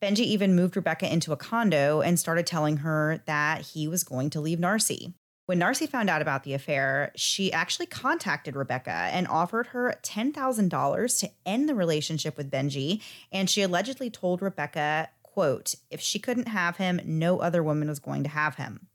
[0.00, 4.30] Benji even moved Rebecca into a condo and started telling her that he was going
[4.30, 5.14] to leave Narcy.
[5.48, 11.20] When Narcy found out about the affair, she actually contacted Rebecca and offered her $10,000
[11.20, 13.00] to end the relationship with Benji.
[13.32, 17.98] And she allegedly told Rebecca, quote, if she couldn't have him, no other woman was
[17.98, 18.88] going to have him.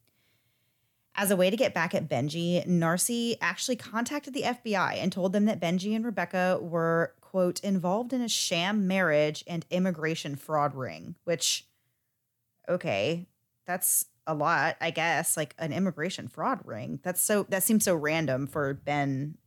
[1.16, 5.34] As a way to get back at Benji, Narcy actually contacted the FBI and told
[5.34, 10.76] them that Benji and Rebecca were, quote, involved in a sham marriage and immigration fraud
[10.76, 11.66] ring, which,
[12.70, 13.26] okay,
[13.66, 17.00] that's a lot, I guess, like an immigration fraud ring.
[17.04, 19.38] That's so that seems so random for Ben.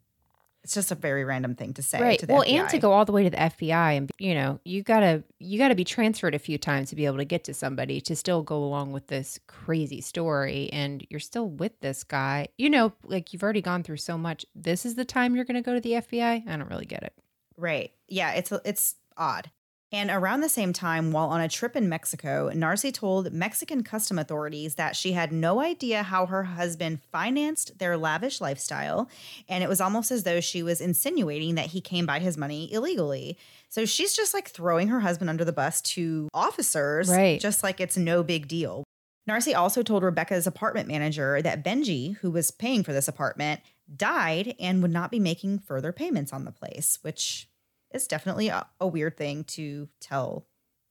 [0.62, 2.00] It's just a very random thing to say.
[2.00, 2.18] right.
[2.18, 2.58] To well, FBI.
[2.58, 5.58] and to go all the way to the FBI, and you know, you gotta you
[5.58, 8.42] gotta be transferred a few times to be able to get to somebody to still
[8.42, 12.48] go along with this crazy story, and you're still with this guy.
[12.58, 14.44] You know, like you've already gone through so much.
[14.54, 16.48] This is the time you're gonna go to the FBI.
[16.48, 17.12] I don't really get it.
[17.56, 17.92] Right.
[18.08, 19.50] Yeah, it's it's odd.
[19.96, 24.18] And around the same time, while on a trip in Mexico, Narcy told Mexican custom
[24.18, 29.08] authorities that she had no idea how her husband financed their lavish lifestyle.
[29.48, 32.70] And it was almost as though she was insinuating that he came by his money
[32.70, 33.38] illegally.
[33.70, 37.40] So she's just like throwing her husband under the bus to officers, Right.
[37.40, 38.84] just like it's no big deal.
[39.26, 43.62] Narcy also told Rebecca's apartment manager that Benji, who was paying for this apartment,
[43.96, 47.48] died and would not be making further payments on the place, which
[47.96, 50.46] is definitely a, a weird thing to tell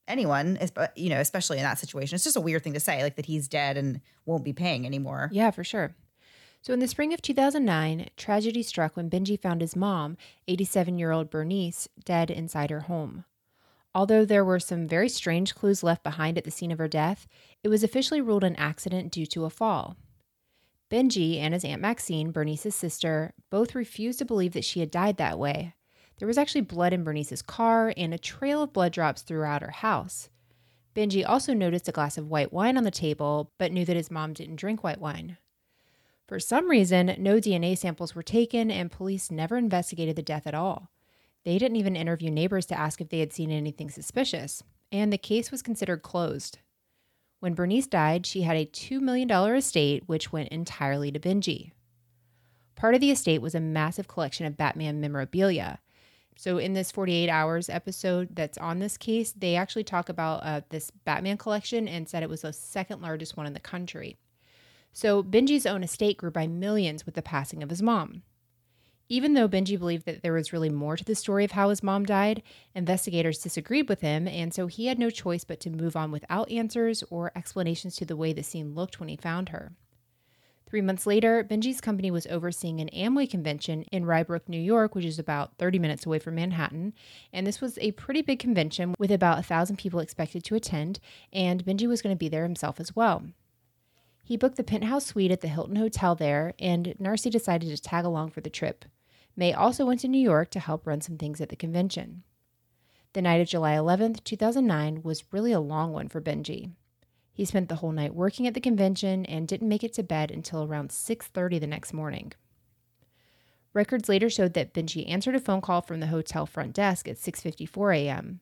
[0.07, 0.59] anyone,
[0.95, 2.15] you know, especially in that situation.
[2.15, 4.85] It's just a weird thing to say, like that he's dead and won't be paying
[4.85, 5.29] anymore.
[5.31, 5.95] Yeah, for sure.
[6.61, 11.11] So, in the spring of 2009, tragedy struck when Benji found his mom, 87 year
[11.11, 13.25] old Bernice, dead inside her home.
[13.93, 17.27] Although there were some very strange clues left behind at the scene of her death,
[17.63, 19.95] it was officially ruled an accident due to a fall.
[20.91, 25.17] Benji and his Aunt Maxine, Bernice's sister, both refused to believe that she had died
[25.17, 25.74] that way.
[26.17, 29.71] There was actually blood in Bernice's car and a trail of blood drops throughout her
[29.71, 30.29] house.
[30.95, 34.09] Benji also noticed a glass of white wine on the table, but knew that his
[34.09, 35.37] mom didn't drink white wine.
[36.27, 40.55] For some reason, no DNA samples were taken, and police never investigated the death at
[40.55, 40.89] all.
[41.43, 45.17] They didn't even interview neighbors to ask if they had seen anything suspicious, and the
[45.17, 46.59] case was considered closed.
[47.41, 51.73] When Bernice died, she had a $2 million estate, which went entirely to Benji.
[52.75, 55.79] Part of the estate was a massive collection of Batman memorabilia.
[56.37, 60.61] So, in this 48 Hours episode that's on this case, they actually talk about uh,
[60.69, 64.17] this Batman collection and said it was the second largest one in the country.
[64.95, 68.23] So Benji's own estate grew by millions with the passing of his mom.
[69.09, 71.83] Even though Benji believed that there was really more to the story of how his
[71.83, 72.41] mom died,
[72.73, 76.49] investigators disagreed with him, and so he had no choice but to move on without
[76.49, 79.73] answers or explanations to the way the scene looked when he found her.
[80.67, 84.95] Three months later, Benji's company was overseeing an Amway convention in Rye Brook, New York,
[84.95, 86.93] which is about 30 minutes away from Manhattan.
[87.31, 90.99] And this was a pretty big convention with about a thousand people expected to attend,
[91.31, 93.23] and Benji was going to be there himself as well.
[94.23, 98.03] He booked the penthouse suite at the Hilton Hotel there, and Narcy decided to tag
[98.03, 98.85] along for the trip.
[99.35, 102.23] May also went to New York to help run some things at the convention.
[103.13, 106.71] The night of July 11th, 2009 was really a long one for Benji.
[107.35, 110.31] He spent the whole night working at the convention and didn't make it to bed
[110.31, 112.31] until around 6:30 the next morning.
[113.73, 117.17] Records later showed that Benji answered a phone call from the hotel front desk at
[117.17, 118.39] 6:54 a.m.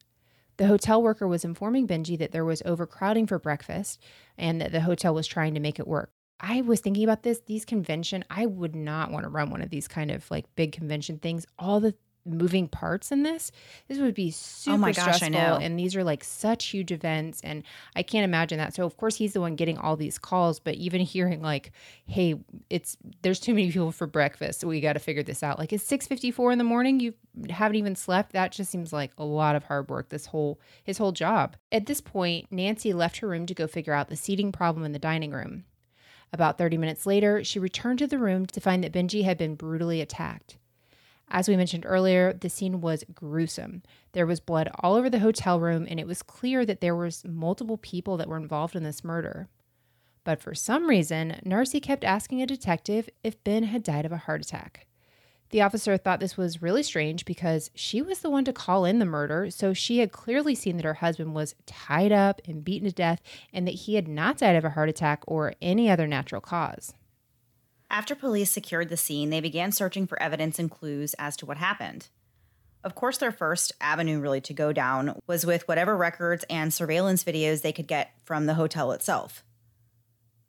[0.57, 3.99] The hotel worker was informing Benji that there was overcrowding for breakfast
[4.37, 6.11] and that the hotel was trying to make it work.
[6.39, 9.71] I was thinking about this, these convention, I would not want to run one of
[9.71, 11.47] these kind of like big convention things.
[11.57, 13.51] All the moving parts in this.
[13.87, 15.27] This would be super oh my gosh, stressful.
[15.27, 15.55] I know.
[15.55, 17.41] And these are like such huge events.
[17.41, 17.63] And
[17.95, 18.73] I can't imagine that.
[18.73, 21.71] So of course he's the one getting all these calls, but even hearing like,
[22.05, 22.35] hey,
[22.69, 24.61] it's there's too many people for breakfast.
[24.61, 25.59] So we got to figure this out.
[25.59, 26.99] Like it's 654 in the morning.
[26.99, 27.13] You
[27.49, 28.33] haven't even slept.
[28.33, 31.55] That just seems like a lot of hard work, this whole his whole job.
[31.71, 34.91] At this point, Narcy left her room to go figure out the seating problem in
[34.91, 35.65] the dining room.
[36.31, 39.53] About 30 minutes later, she returned to the room to find that Benji had been
[39.53, 40.57] brutally attacked.
[41.29, 43.81] As we mentioned earlier, the scene was gruesome.
[44.11, 47.25] There was blood all over the hotel room, and it was clear that there was
[47.25, 49.49] multiple people that were involved in this murder.
[50.23, 54.17] But for some reason, Narcy kept asking a detective if Ben had died of a
[54.17, 54.87] heart attack.
[55.49, 58.97] The officer thought this was really strange because she was the one to call in
[58.99, 62.87] the murder, so she had clearly seen that her husband was tied up and beaten
[62.87, 63.21] to death
[63.53, 66.95] and that he had not died of a heart attack or any other natural cause.
[67.93, 71.57] After police secured the scene, they began searching for evidence and clues as to what
[71.57, 72.07] happened.
[72.83, 77.23] Of course, their first avenue really to go down was with whatever records and surveillance
[77.23, 79.43] videos they could get from the hotel itself.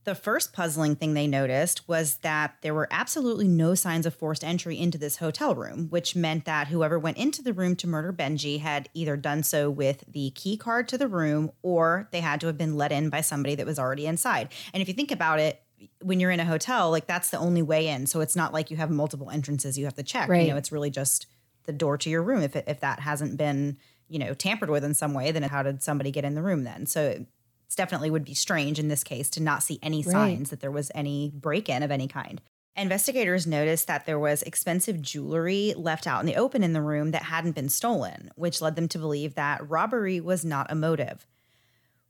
[0.05, 4.43] The first puzzling thing they noticed was that there were absolutely no signs of forced
[4.43, 8.13] entry into this hotel room, which meant that whoever went into the room to murder
[8.13, 12.41] Benji had either done so with the key card to the room or they had
[12.41, 14.49] to have been let in by somebody that was already inside.
[14.73, 15.61] And if you think about it,
[16.03, 18.07] when you're in a hotel, like that's the only way in.
[18.07, 20.29] So it's not like you have multiple entrances you have to check.
[20.29, 20.47] Right.
[20.47, 21.27] You know, it's really just
[21.65, 22.43] the door to your room.
[22.43, 25.63] If it, if that hasn't been you know tampered with in some way, then how
[25.63, 26.87] did somebody get in the room then?
[26.87, 27.25] So
[27.67, 30.51] it's definitely would be strange in this case to not see any signs right.
[30.51, 32.41] that there was any break in of any kind.
[32.77, 37.13] Investigators noticed that there was expensive jewelry left out in the open in the room
[37.13, 41.27] that hadn't been stolen, which led them to believe that robbery was not a motive.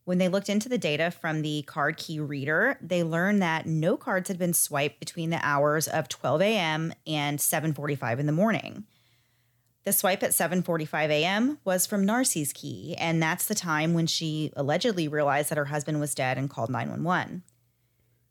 [0.05, 3.97] When they looked into the data from the card key reader, they learned that no
[3.97, 6.93] cards had been swiped between the hours of 12 a.m.
[7.07, 8.85] and 7:45 in the morning.
[9.83, 11.57] The swipe at 7:45 a.m.
[11.63, 15.99] was from Narcy's key, and that's the time when she allegedly realized that her husband
[15.99, 17.41] was dead and called 911.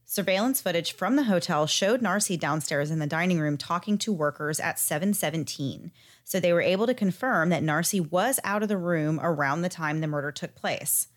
[0.04, 4.60] Surveillance footage from the hotel showed Narcy downstairs in the dining room talking to workers
[4.60, 5.90] at 7:17.
[6.22, 9.68] So they were able to confirm that Narcy was out of the room around the
[9.68, 11.08] time the murder took place.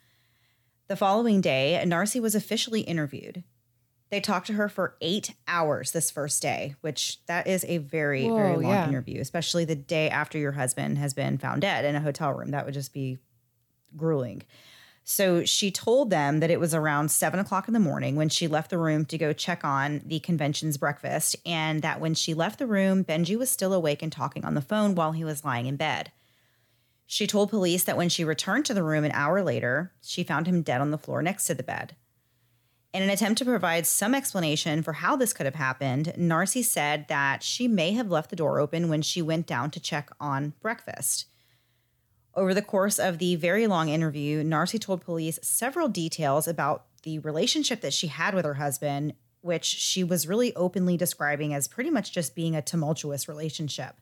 [0.88, 3.43] The following day, Narcy was officially interviewed.
[4.10, 8.26] They talked to her for eight hours this first day, which that is a very,
[8.26, 8.88] Whoa, very long yeah.
[8.88, 12.52] interview, especially the day after your husband has been found dead in a hotel room.
[12.52, 13.17] That would just be
[13.97, 14.43] grueling.
[15.04, 18.47] So she told them that it was around seven o'clock in the morning when she
[18.47, 22.60] left the room to go check on the convention's breakfast, and that when she left
[22.60, 25.65] the room, Benji was still awake and talking on the phone while he was lying
[25.65, 26.12] in bed.
[27.09, 30.45] She told police that when she returned to the room an hour later, she found
[30.45, 31.95] him dead on the floor next to the bed.
[32.93, 37.07] In an attempt to provide some explanation for how this could have happened, Narcy said
[37.07, 40.53] that she may have left the door open when she went down to check on
[40.61, 41.27] breakfast.
[42.35, 47.19] Over the course of the very long interview, Narcy told police several details about the
[47.19, 51.89] relationship that she had with her husband, which she was really openly describing as pretty
[51.89, 53.95] much just being a tumultuous relationship.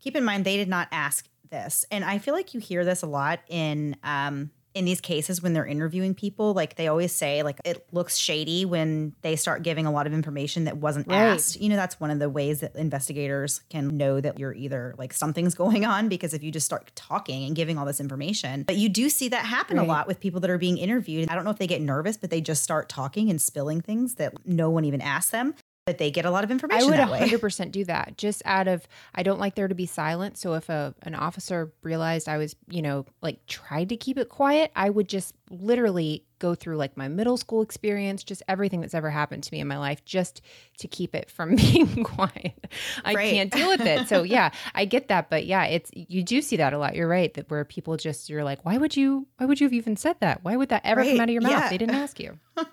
[0.00, 3.02] Keep in mind, they did not ask this, and I feel like you hear this
[3.02, 7.42] a lot in um, in these cases when they're interviewing people like they always say
[7.42, 11.16] like it looks shady when they start giving a lot of information that wasn't right.
[11.16, 14.94] asked you know that's one of the ways that investigators can know that you're either
[14.98, 18.64] like something's going on because if you just start talking and giving all this information
[18.64, 19.86] but you do see that happen right.
[19.86, 22.18] a lot with people that are being interviewed i don't know if they get nervous
[22.18, 25.54] but they just start talking and spilling things that no one even asked them
[25.86, 26.92] but they get a lot of information.
[26.92, 30.40] I would 100% do that just out of, I don't like there to be silence.
[30.40, 34.28] So if a, an officer realized I was, you know, like tried to keep it
[34.28, 38.94] quiet, I would just literally go through like my middle school experience, just everything that's
[38.94, 40.42] ever happened to me in my life, just
[40.78, 42.66] to keep it from being quiet.
[43.04, 43.32] I right.
[43.32, 44.08] can't deal with it.
[44.08, 45.30] So yeah, I get that.
[45.30, 46.96] But yeah, it's, you do see that a lot.
[46.96, 47.32] You're right.
[47.34, 50.16] That where people just, you're like, why would you, why would you have even said
[50.18, 50.42] that?
[50.42, 51.12] Why would that ever right.
[51.12, 51.52] come out of your mouth?
[51.52, 51.68] Yeah.
[51.70, 52.40] They didn't ask you.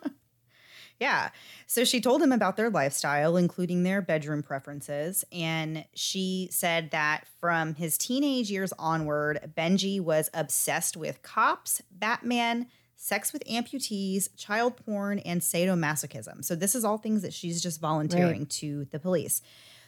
[0.99, 1.29] Yeah.
[1.67, 5.25] So she told him about their lifestyle, including their bedroom preferences.
[5.31, 12.67] And she said that from his teenage years onward, Benji was obsessed with cops, Batman,
[12.95, 16.43] sex with amputees, child porn, and sadomasochism.
[16.45, 18.49] So this is all things that she's just volunteering right.
[18.51, 19.41] to the police.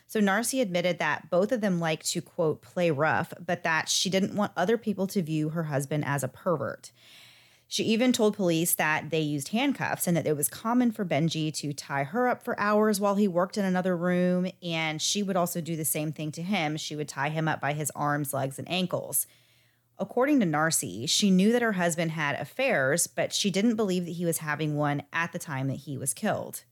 [0.07, 4.09] So Narcy admitted that both of them like to quote play rough, but that she
[4.09, 6.91] didn't want other people to view her husband as a pervert.
[7.67, 11.53] She even told police that they used handcuffs and that it was common for Benji
[11.55, 14.47] to tie her up for hours while he worked in another room.
[14.61, 16.77] And she would also do the same thing to him.
[16.77, 19.25] She would tie him up by his arms, legs, and ankles.
[19.97, 24.11] According to Narcy, she knew that her husband had affairs, but she didn't believe that
[24.11, 26.63] he was having one at the time that he was killed.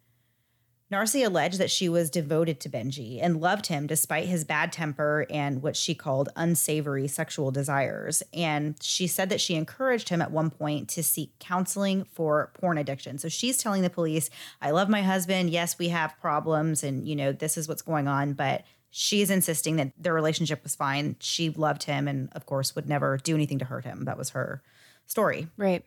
[0.91, 5.25] Narcy alleged that she was devoted to Benji and loved him despite his bad temper
[5.29, 8.21] and what she called unsavory sexual desires.
[8.31, 12.77] And she said that she encouraged him at one point to seek counseling for porn
[12.77, 13.17] addiction.
[13.17, 14.29] So she's telling the police,
[14.61, 15.49] I love my husband.
[15.49, 18.33] Yes, we have problems and, you know, this is what's going on.
[18.33, 21.15] But she's insisting that their relationship was fine.
[21.19, 24.05] She loved him and, of course, would never do anything to hurt him.
[24.05, 24.61] That was her
[25.07, 25.47] story.
[25.57, 25.83] Right.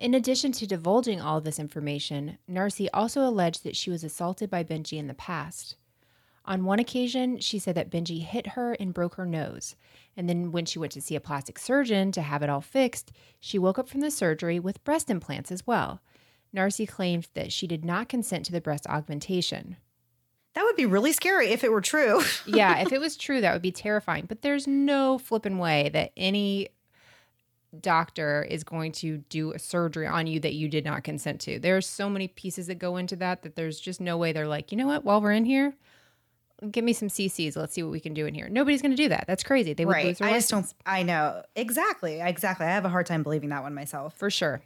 [0.00, 4.64] In addition to divulging all this information, Narcy also alleged that she was assaulted by
[4.64, 5.76] Benji in the past.
[6.46, 9.76] On one occasion, she said that Benji hit her and broke her nose.
[10.16, 13.12] And then, when she went to see a plastic surgeon to have it all fixed,
[13.38, 16.00] she woke up from the surgery with breast implants as well.
[16.56, 19.76] Narcy claimed that she did not consent to the breast augmentation.
[20.54, 22.22] That would be really scary if it were true.
[22.46, 24.24] yeah, if it was true, that would be terrifying.
[24.26, 26.70] But there's no flipping way that any
[27.80, 31.58] doctor is going to do a surgery on you that you did not consent to.
[31.58, 34.72] There's so many pieces that go into that that there's just no way they're like,
[34.72, 35.74] you know what, while we're in here,
[36.70, 37.56] give me some CCs.
[37.56, 38.48] Let's see what we can do in here.
[38.48, 39.24] Nobody's going to do that.
[39.26, 39.72] That's crazy.
[39.72, 40.06] They would right.
[40.06, 40.50] lose their I license.
[40.50, 40.94] just don't.
[40.94, 42.66] I know exactly, exactly.
[42.66, 44.14] I have a hard time believing that one myself.
[44.16, 44.62] For sure.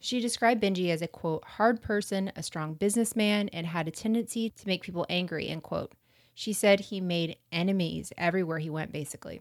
[0.00, 4.50] She described Benji as a quote hard person, a strong businessman, and had a tendency
[4.50, 5.48] to make people angry.
[5.48, 5.92] End quote.
[6.34, 9.40] She said he made enemies everywhere he went, basically.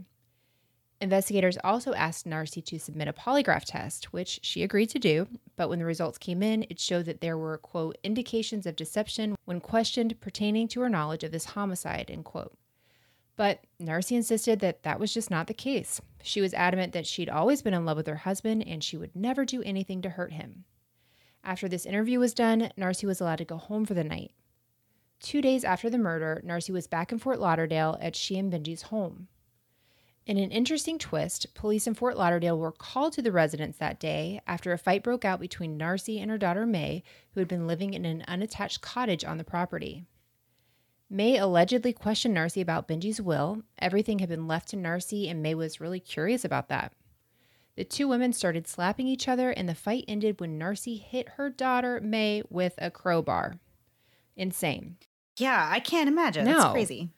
[1.00, 5.70] Investigators also asked Narcy to submit a polygraph test, which she agreed to do, but
[5.70, 9.62] when the results came in, it showed that there were, quote, indications of deception when
[9.62, 12.58] questioned pertaining to her knowledge of this homicide, end quote.
[13.36, 16.02] But Narcy insisted that that was just not the case.
[16.24, 19.16] She was adamant that she'd always been in love with her husband and she would
[19.16, 20.66] never do anything to hurt him.
[21.44, 24.32] After this interview was done, Narcy was allowed to go home for the night.
[25.20, 28.84] Two days after the murder, Narcy was back in Fort Lauderdale at she and Benji's
[28.84, 29.28] home.
[30.28, 34.42] In an interesting twist, police in Fort Lauderdale were called to the residence that day
[34.46, 37.94] after a fight broke out between Narcy and her daughter May, who had been living
[37.94, 40.04] in an unattached cottage on the property.
[41.10, 43.64] May allegedly questioned Narcy about Benji's will.
[43.80, 46.92] Everything had been left to Narcy, and May was really curious about that.
[47.78, 51.50] The two women started slapping each other, and the fight ended when Narcy hit her
[51.50, 53.62] daughter May with a crowbar.
[54.36, 54.98] Insane.
[55.38, 56.44] Yeah, I can't imagine.
[56.44, 56.60] No.
[56.60, 57.12] That's crazy.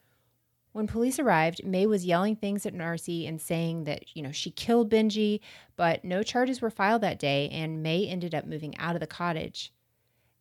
[0.72, 4.52] When police arrived, May was yelling things at Narcy and saying that, you know, she
[4.52, 5.40] killed Benji,
[5.76, 9.06] but no charges were filed that day, and May ended up moving out of the
[9.06, 9.72] cottage.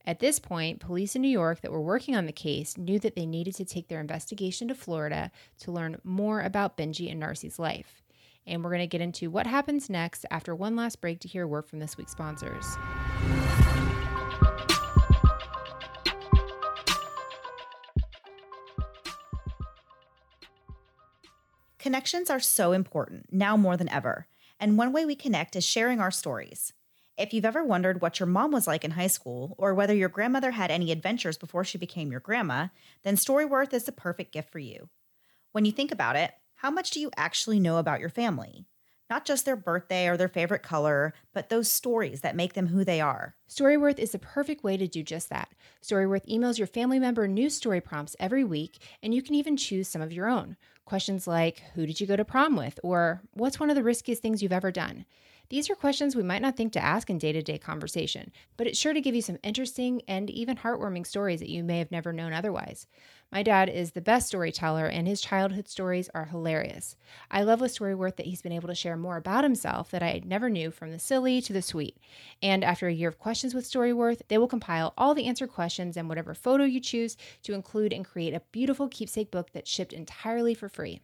[0.05, 3.15] At this point, police in New York that were working on the case knew that
[3.15, 7.59] they needed to take their investigation to Florida to learn more about Benji and Narcy's
[7.59, 8.03] life.
[8.45, 11.45] And we're going to get into what happens next after one last break to hear
[11.47, 12.65] word from this week's sponsors.
[21.79, 24.27] Connections are so important, now more than ever.
[24.59, 26.73] And one way we connect is sharing our stories.
[27.17, 30.09] If you've ever wondered what your mom was like in high school, or whether your
[30.09, 32.67] grandmother had any adventures before she became your grandma,
[33.03, 34.89] then Storyworth is the perfect gift for you.
[35.53, 38.65] When you think about it, how much do you actually know about your family?
[39.09, 42.83] Not just their birthday or their favorite color, but those stories that make them who
[42.85, 43.35] they are.
[43.49, 45.49] Storyworth is the perfect way to do just that.
[45.81, 49.87] Storyworth emails your family member new story prompts every week, and you can even choose
[49.87, 50.57] some of your own.
[50.85, 52.79] Questions like, Who did you go to prom with?
[52.83, 55.05] or What's one of the riskiest things you've ever done?
[55.49, 58.67] These are questions we might not think to ask in day to day conversation, but
[58.67, 61.89] it's sure to give you some interesting and even heartwarming stories that you may have
[61.89, 62.85] never known otherwise.
[63.31, 66.95] My dad is the best storyteller, and his childhood stories are hilarious.
[67.31, 70.21] I love with Storyworth that he's been able to share more about himself that I
[70.23, 71.97] never knew from the silly to the sweet.
[72.43, 75.97] And after a year of questions with Storyworth, they will compile all the answered questions
[75.97, 79.93] and whatever photo you choose to include and create a beautiful keepsake book that's shipped
[79.93, 81.01] entirely for free.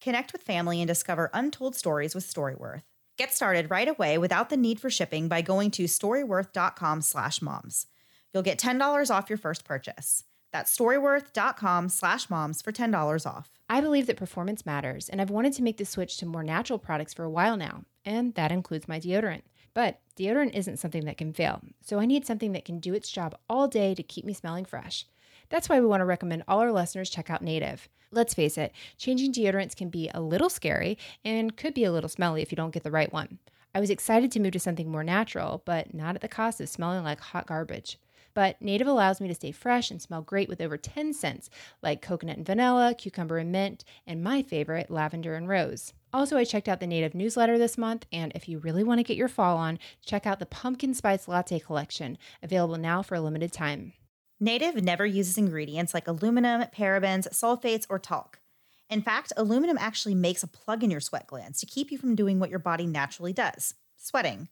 [0.00, 2.82] Connect with family and discover untold stories with Storyworth.
[3.16, 7.86] Get started right away without the need for shipping by going to storyworth.com slash moms.
[8.32, 10.24] You'll get $10 off your first purchase.
[10.52, 13.50] That's storyworth.com slash moms for $10 off.
[13.68, 16.78] I believe that performance matters, and I've wanted to make the switch to more natural
[16.78, 19.42] products for a while now, and that includes my deodorant.
[19.74, 23.10] But deodorant isn't something that can fail, so I need something that can do its
[23.10, 25.06] job all day to keep me smelling fresh.
[25.48, 27.88] That's why we want to recommend all our listeners check out Native.
[28.10, 32.08] Let's face it, changing deodorants can be a little scary and could be a little
[32.08, 33.38] smelly if you don't get the right one.
[33.74, 36.68] I was excited to move to something more natural, but not at the cost of
[36.68, 37.98] smelling like hot garbage.
[38.32, 41.50] But Native allows me to stay fresh and smell great with over 10 scents
[41.82, 45.92] like coconut and vanilla, cucumber and mint, and my favorite, lavender and rose.
[46.12, 49.04] Also, I checked out the Native newsletter this month, and if you really want to
[49.04, 53.20] get your fall on, check out the Pumpkin Spice Latte collection, available now for a
[53.20, 53.92] limited time.
[54.40, 58.40] Native never uses ingredients like aluminum, parabens, sulfates, or talc.
[58.90, 62.14] In fact, aluminum actually makes a plug in your sweat glands to keep you from
[62.14, 64.48] doing what your body naturally does sweating.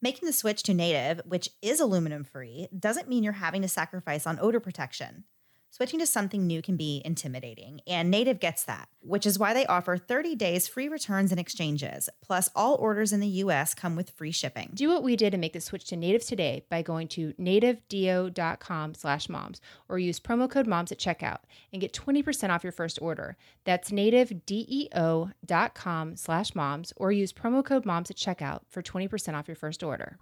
[0.00, 4.26] Making the switch to native, which is aluminum free, doesn't mean you're having to sacrifice
[4.26, 5.24] on odor protection.
[5.72, 9.64] Switching to something new can be intimidating, and Native gets that, which is why they
[9.66, 12.08] offer 30 days free returns and exchanges.
[12.20, 14.72] Plus, all orders in the US come with free shipping.
[14.74, 18.94] Do what we did and make the switch to Native today by going to nativedeo.com
[18.94, 21.38] slash moms or use promo code moms at checkout
[21.72, 23.36] and get 20% off your first order.
[23.64, 29.54] That's nativedeo.com slash moms or use promo code moms at checkout for 20% off your
[29.54, 30.18] first order.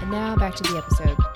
[0.00, 1.27] And now back to the episode.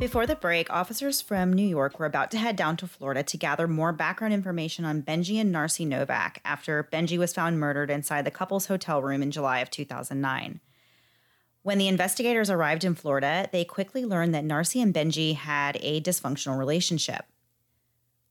[0.00, 3.36] Before the break, officers from New York were about to head down to Florida to
[3.36, 8.24] gather more background information on Benji and Narcy Novak after Benji was found murdered inside
[8.24, 10.60] the couple's hotel room in July of 2009.
[11.62, 16.00] When the investigators arrived in Florida, they quickly learned that Narcy and Benji had a
[16.00, 17.26] dysfunctional relationship.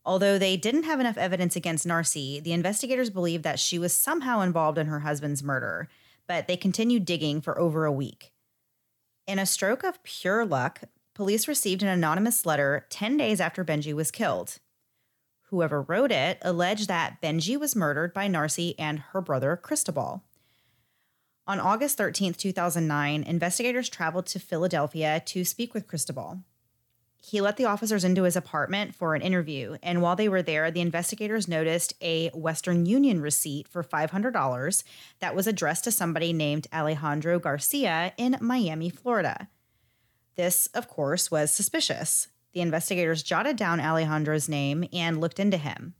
[0.04, 4.40] Although they didn't have enough evidence against Narcy, the investigators believed that she was somehow
[4.40, 5.88] involved in her husband's murder,
[6.26, 8.32] but they continued digging for over a week.
[9.28, 10.80] In a stroke of pure luck,
[11.20, 14.56] police received an anonymous letter 10 days after Benji was killed.
[15.50, 20.22] Whoever wrote it alleged that Benji was murdered by Narcy and her brother Cristobal.
[21.46, 26.40] On August 13, 2009, investigators traveled to Philadelphia to speak with Cristobal.
[27.18, 30.70] He let the officers into his apartment for an interview, and while they were there,
[30.70, 34.84] the investigators noticed a Western Union receipt for $500
[35.18, 39.48] that was addressed to somebody named Alejandro Garcia in Miami, Florida.
[40.36, 42.28] This, of course, was suspicious.
[42.52, 45.94] The investigators jotted down Alejandro's name and looked into him.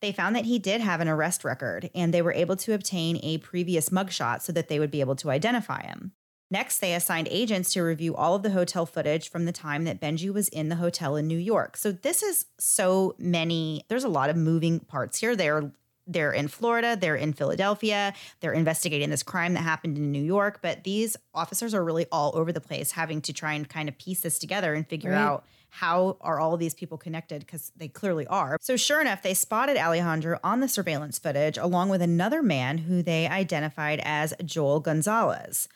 [0.00, 3.18] They found that he did have an arrest record, and they were able to obtain
[3.22, 6.12] a previous mugshot so that they would be able to identify him.
[6.50, 10.00] Next, they assigned agents to review all of the hotel footage from the time that
[10.00, 11.76] Benji was in the hotel in New York.
[11.76, 15.36] So this is so many, there's a lot of moving parts here.
[15.36, 15.70] They're
[16.10, 20.60] they're in Florida, they're in Philadelphia, they're investigating this crime that happened in New York,
[20.62, 23.96] but these officers are really all over the place having to try and kind of
[23.98, 25.18] piece this together and figure right.
[25.18, 28.56] out how are all these people connected because they clearly are.
[28.60, 33.02] So sure enough, they spotted Alejandro on the surveillance footage along with another man who
[33.02, 35.68] they identified as Joel Gonzalez.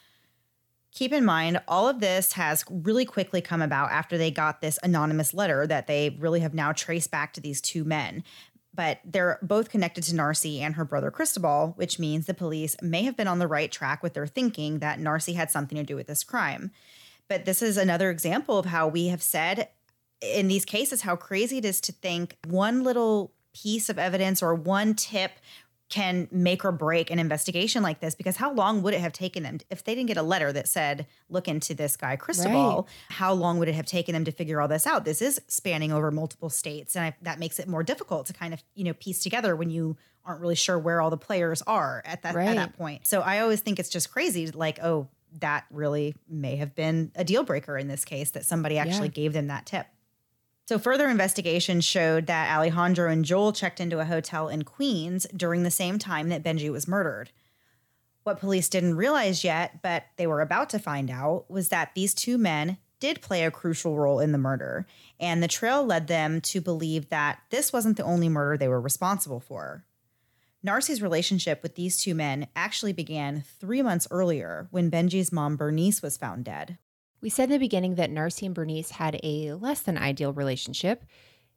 [0.92, 4.78] Keep in mind, all of this has really quickly come about after they got this
[4.82, 8.22] anonymous letter that they really have now traced back to these two men
[8.74, 13.02] but they're both connected to Narcy and her brother Cristobal, which means the police may
[13.04, 15.96] have been on the right track with their thinking that Narcy had something to do
[15.96, 16.70] with this crime.
[17.28, 19.68] But this is another example of how we have said
[20.20, 24.54] in these cases how crazy it is to think one little piece of evidence or
[24.54, 25.32] one tip
[25.90, 29.42] can make or break an investigation like this because how long would it have taken
[29.42, 32.84] them if they didn't get a letter that said look into this guy Cristobal right.
[33.10, 35.92] how long would it have taken them to figure all this out this is spanning
[35.92, 38.94] over multiple states and I, that makes it more difficult to kind of you know
[38.94, 42.48] piece together when you aren't really sure where all the players are at that right.
[42.48, 45.08] at that point so I always think it's just crazy like oh
[45.40, 49.14] that really may have been a deal breaker in this case that somebody actually yeah.
[49.14, 49.86] gave them that tip
[50.66, 55.62] so, further investigation showed that Alejandro and Joel checked into a hotel in Queens during
[55.62, 57.30] the same time that Benji was murdered.
[58.22, 62.14] What police didn't realize yet, but they were about to find out, was that these
[62.14, 64.86] two men did play a crucial role in the murder,
[65.20, 68.80] and the trail led them to believe that this wasn't the only murder they were
[68.80, 69.84] responsible for.
[70.66, 76.00] Narcy's relationship with these two men actually began three months earlier when Benji's mom, Bernice,
[76.00, 76.78] was found dead.
[77.24, 81.06] We said in the beginning that Narcy and Bernice had a less than ideal relationship.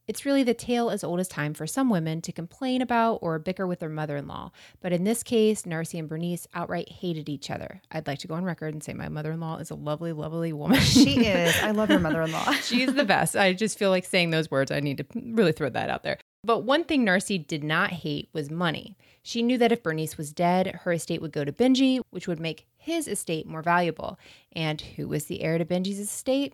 [0.07, 3.37] It's really the tale as old as time for some women to complain about or
[3.37, 4.53] bicker with their mother in law.
[4.79, 7.81] But in this case, Narcy and Bernice outright hated each other.
[7.91, 10.13] I'd like to go on record and say my mother in law is a lovely,
[10.13, 10.79] lovely woman.
[10.83, 11.53] she is.
[11.61, 12.49] I love her mother in law.
[12.61, 13.35] She's the best.
[13.35, 14.71] I just feel like saying those words.
[14.71, 16.17] I need to really throw that out there.
[16.45, 18.95] But one thing Narcy did not hate was money.
[19.21, 22.39] She knew that if Bernice was dead, her estate would go to Benji, which would
[22.39, 24.17] make his estate more valuable.
[24.53, 26.53] And who was the heir to Benji's estate?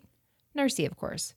[0.58, 1.36] Narcy, of course.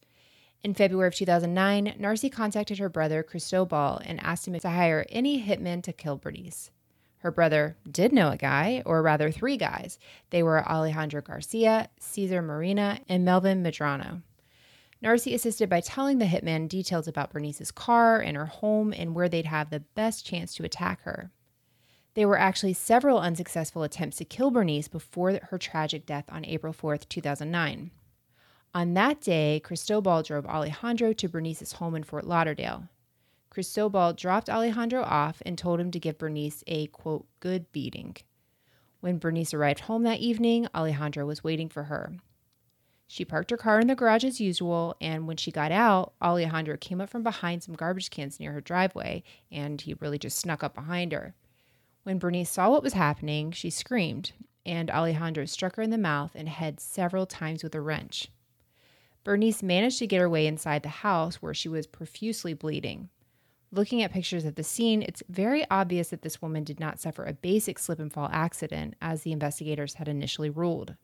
[0.62, 5.44] In February of 2009, Narcy contacted her brother Cristobal and asked him to hire any
[5.44, 6.70] hitman to kill Bernice.
[7.18, 9.98] Her brother did know a guy, or rather three guys.
[10.30, 14.22] They were Alejandro Garcia, Cesar Marina, and Melvin Medrano.
[15.04, 19.28] Narcy assisted by telling the hitman details about Bernice's car and her home and where
[19.28, 21.30] they'd have the best chance to attack her.
[22.16, 26.72] There were actually several unsuccessful attempts to kill Bernice before her tragic death on April
[26.72, 27.90] 4th, 2009.
[28.74, 32.88] On that day, Cristobal drove Alejandro to Bernice's home in Fort Lauderdale.
[33.50, 38.16] Cristobal dropped Alejandro off and told him to give Bernice a, quote, good beating.
[39.00, 42.14] When Bernice arrived home that evening, Alejandro was waiting for her.
[43.06, 46.78] She parked her car in the garage as usual, and when she got out, Alejandro
[46.78, 50.64] came up from behind some garbage cans near her driveway, and he really just snuck
[50.64, 51.34] up behind her.
[52.06, 54.30] When Bernice saw what was happening, she screamed,
[54.64, 58.28] and Alejandro struck her in the mouth and head several times with a wrench.
[59.24, 63.08] Bernice managed to get her way inside the house where she was profusely bleeding.
[63.72, 67.24] Looking at pictures of the scene, it's very obvious that this woman did not suffer
[67.24, 70.94] a basic slip and fall accident, as the investigators had initially ruled.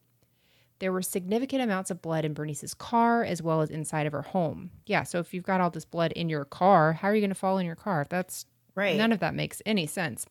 [0.78, 4.22] There were significant amounts of blood in Bernice's car as well as inside of her
[4.22, 4.70] home.
[4.86, 7.30] Yeah, so if you've got all this blood in your car, how are you going
[7.30, 8.06] to fall in your car?
[8.08, 8.46] That's
[8.76, 8.96] right.
[8.96, 10.26] None of that makes any sense.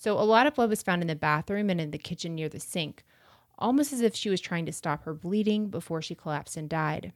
[0.00, 2.48] So a lot of blood was found in the bathroom and in the kitchen near
[2.48, 3.04] the sink,
[3.58, 7.12] almost as if she was trying to stop her bleeding before she collapsed and died.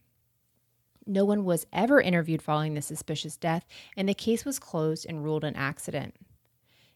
[1.06, 3.64] No one was ever interviewed following the suspicious death,
[3.96, 6.14] and the case was closed and ruled an accident.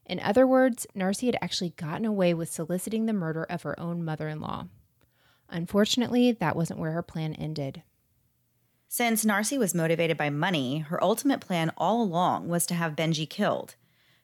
[0.05, 4.05] In other words, Narcy had actually gotten away with soliciting the murder of her own
[4.05, 4.67] mother in law.
[5.49, 7.83] Unfortunately, that wasn't where her plan ended.
[8.89, 13.27] Since Narcy was motivated by money, her ultimate plan all along was to have Benji
[13.27, 13.77] killed,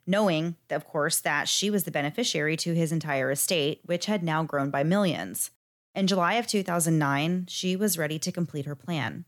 [0.06, 4.42] knowing, of course, that she was the beneficiary to his entire estate, which had now
[4.42, 5.50] grown by millions.
[5.94, 9.24] In July of 2009, she was ready to complete her plan.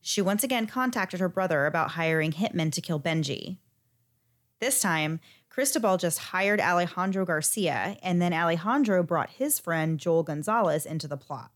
[0.00, 3.58] She once again contacted her brother about hiring hitmen to kill Benji.
[4.60, 10.84] This time, Cristobal just hired Alejandro Garcia, and then Alejandro brought his friend Joel Gonzalez
[10.84, 11.53] into the plot.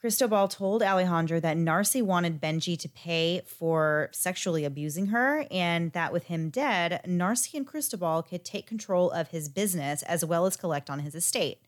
[0.00, 6.10] Cristobal told Alejandro that Narcy wanted Benji to pay for sexually abusing her, and that
[6.10, 10.56] with him dead, Narcy and Cristobal could take control of his business as well as
[10.56, 11.58] collect on his estate.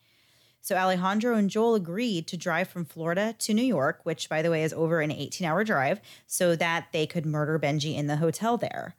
[0.63, 4.51] So Alejandro and Joel agreed to drive from Florida to New York, which, by the
[4.51, 8.17] way, is over an 18 hour drive, so that they could murder Benji in the
[8.17, 8.97] hotel there.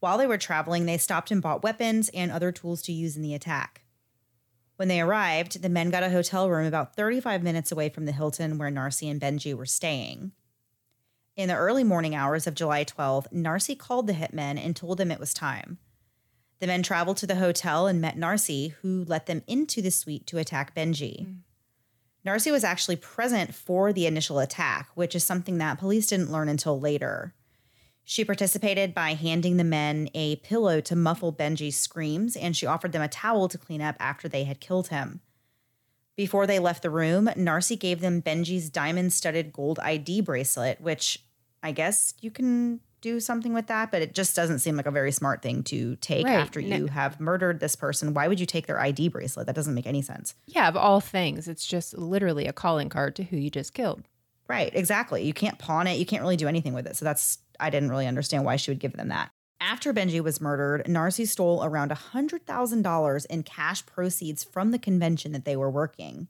[0.00, 3.22] While they were traveling, they stopped and bought weapons and other tools to use in
[3.22, 3.82] the attack.
[4.76, 8.12] When they arrived, the men got a hotel room about 35 minutes away from the
[8.12, 10.32] Hilton where Narcy and Benji were staying.
[11.34, 15.10] In the early morning hours of July 12, Narcy called the hitmen and told them
[15.10, 15.78] it was time.
[16.60, 20.26] The men traveled to the hotel and met Narcy, who let them into the suite
[20.28, 21.26] to attack Benji.
[21.26, 21.36] Mm.
[22.26, 26.48] Narcy was actually present for the initial attack, which is something that police didn't learn
[26.48, 27.34] until later.
[28.08, 32.92] She participated by handing the men a pillow to muffle Benji's screams, and she offered
[32.92, 35.20] them a towel to clean up after they had killed him.
[36.14, 41.24] Before they left the room, Narcy gave them Benji's diamond studded gold ID bracelet, which
[41.64, 44.92] I guess you can do something with that, but it just doesn't seem like a
[44.92, 46.34] very smart thing to take right.
[46.34, 46.86] after you no.
[46.86, 48.14] have murdered this person.
[48.14, 49.46] Why would you take their ID bracelet?
[49.46, 50.36] That doesn't make any sense.
[50.46, 54.04] Yeah, of all things, it's just literally a calling card to who you just killed.
[54.48, 55.24] Right, exactly.
[55.24, 55.98] You can't pawn it.
[55.98, 56.96] You can't really do anything with it.
[56.96, 59.30] So that's, I didn't really understand why she would give them that.
[59.60, 65.44] After Benji was murdered, Narcy stole around $100,000 in cash proceeds from the convention that
[65.44, 66.28] they were working.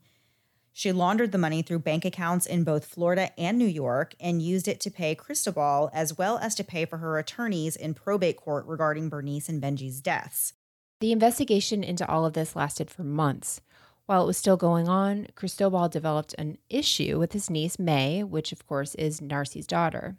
[0.71, 4.67] She laundered the money through bank accounts in both Florida and New York and used
[4.67, 8.65] it to pay Cristobal as well as to pay for her attorneys in probate court
[8.67, 10.53] regarding Bernice and Benji's deaths.
[10.99, 13.59] The investigation into all of this lasted for months.
[14.05, 18.51] While it was still going on, Cristobal developed an issue with his niece, May, which
[18.51, 20.15] of course is Narcy's daughter.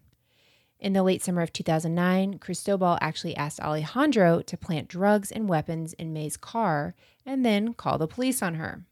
[0.81, 5.93] In the late summer of 2009, Cristobal actually asked Alejandro to plant drugs and weapons
[5.95, 6.95] in May's car
[7.27, 8.85] and then call the police on her.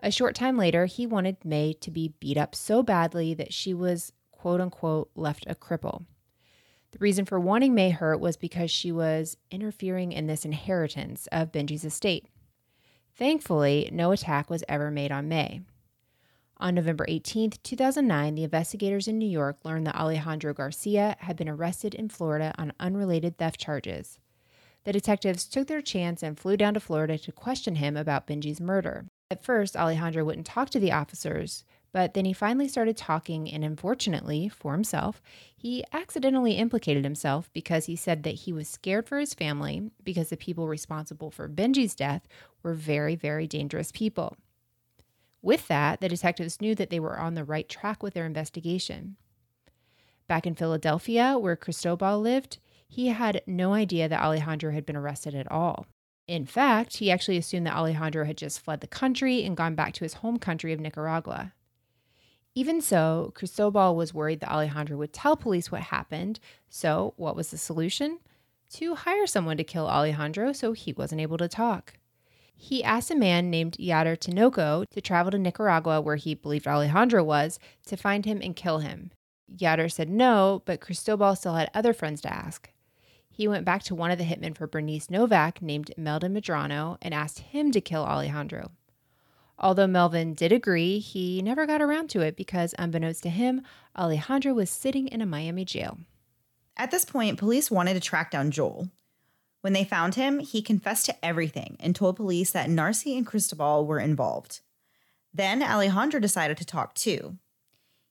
[0.00, 3.72] A short time later, he wanted May to be beat up so badly that she
[3.72, 6.04] was, quote unquote, left a cripple.
[6.92, 11.52] The reason for wanting May hurt was because she was interfering in this inheritance of
[11.52, 12.26] Benji's estate.
[13.16, 15.62] Thankfully, no attack was ever made on May.
[16.60, 21.48] On November 18, 2009, the investigators in New York learned that Alejandro Garcia had been
[21.48, 24.18] arrested in Florida on unrelated theft charges.
[24.82, 28.60] The detectives took their chance and flew down to Florida to question him about Benji's
[28.60, 29.06] murder.
[29.30, 33.62] At first, Alejandro wouldn't talk to the officers, but then he finally started talking, and
[33.62, 35.22] unfortunately for himself,
[35.56, 40.30] he accidentally implicated himself because he said that he was scared for his family because
[40.30, 42.26] the people responsible for Benji's death
[42.64, 44.36] were very, very dangerous people.
[45.42, 49.16] With that, the detectives knew that they were on the right track with their investigation.
[50.26, 52.58] Back in Philadelphia, where Cristobal lived,
[52.88, 55.86] he had no idea that Alejandro had been arrested at all.
[56.26, 59.94] In fact, he actually assumed that Alejandro had just fled the country and gone back
[59.94, 61.54] to his home country of Nicaragua.
[62.54, 66.40] Even so, Cristobal was worried that Alejandro would tell police what happened.
[66.68, 68.18] So, what was the solution?
[68.70, 71.94] To hire someone to kill Alejandro so he wasn't able to talk.
[72.60, 77.22] He asked a man named Yader Tinoco to travel to Nicaragua, where he believed Alejandro
[77.22, 79.12] was, to find him and kill him.
[79.56, 82.70] Yader said no, but Cristobal still had other friends to ask.
[83.30, 87.14] He went back to one of the hitmen for Bernice Novak, named Melvin Medrano, and
[87.14, 88.72] asked him to kill Alejandro.
[89.56, 93.62] Although Melvin did agree, he never got around to it because, unbeknownst to him,
[93.96, 95.98] Alejandro was sitting in a Miami jail.
[96.76, 98.88] At this point, police wanted to track down Joel.
[99.68, 103.84] When they found him, he confessed to everything and told police that Narcy and Cristobal
[103.84, 104.60] were involved.
[105.34, 107.36] Then Alejandro decided to talk too.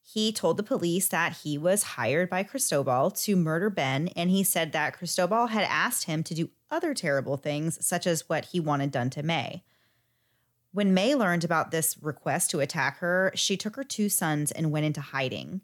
[0.04, 4.44] He told the police that he was hired by Cristobal to murder Ben, and he
[4.44, 8.60] said that Cristobal had asked him to do other terrible things, such as what he
[8.60, 9.64] wanted done to May.
[10.74, 14.70] When May learned about this request to attack her, she took her two sons and
[14.70, 15.62] went into hiding.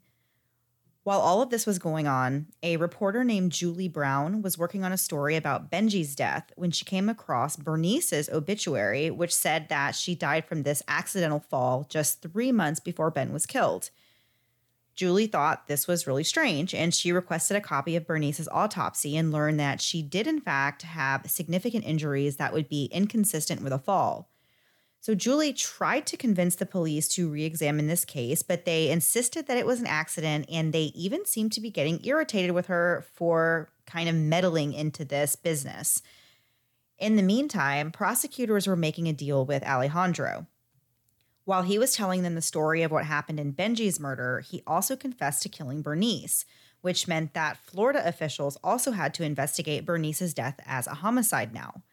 [1.03, 4.93] While all of this was going on, a reporter named Julie Brown was working on
[4.93, 10.15] a story about Benji's death when she came across Bernice's obituary, which said that she
[10.15, 13.89] died from this accidental fall just three months before Ben was killed.
[14.95, 19.31] Julie thought this was really strange, and she requested a copy of Bernice's autopsy and
[19.31, 23.79] learned that she did, in fact, have significant injuries that would be inconsistent with a
[23.79, 24.29] fall.
[25.03, 29.47] So Julie tried to convince the police to re examine this case, but they insisted
[29.47, 33.03] that it was an accident and they even seemed to be getting irritated with her
[33.13, 36.01] for kind of meddling into this business.
[36.97, 40.47] In the meantime, prosecutors were making a deal with Alejandro.
[41.43, 44.95] While he was telling them the story of what happened in Benji's murder, he also
[44.95, 46.45] confessed to killing Bernice,
[46.79, 51.83] which meant that Florida officials also had to investigate Bernice's death as a homicide now.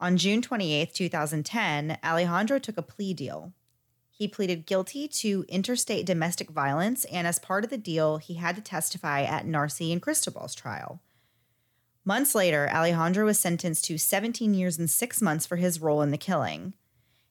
[0.00, 3.52] On June 28, 2010, Alejandro took a plea deal.
[4.10, 8.54] He pleaded guilty to interstate domestic violence, and as part of the deal, he had
[8.56, 11.00] to testify at Narcy and Cristobal's trial.
[12.04, 16.10] Months later, Alejandro was sentenced to 17 years and six months for his role in
[16.10, 16.74] the killing,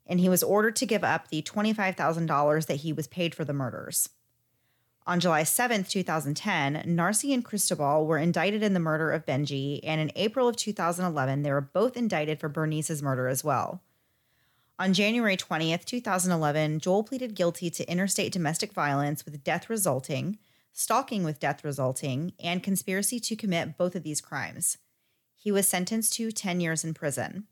[0.05, 3.53] and he was ordered to give up the $25,000 that he was paid for the
[3.53, 4.09] murders.
[5.07, 10.01] On July 7, 2010, Narcy and Cristobal were indicted in the murder of Benji, and
[10.01, 13.81] in April of 2011, they were both indicted for Bernice's murder as well.
[14.77, 20.39] On January 20th, 2011, Joel pleaded guilty to interstate domestic violence with death resulting,
[20.73, 24.77] stalking with death resulting, and conspiracy to commit both of these crimes.
[25.37, 27.47] He was sentenced to 10 years in prison.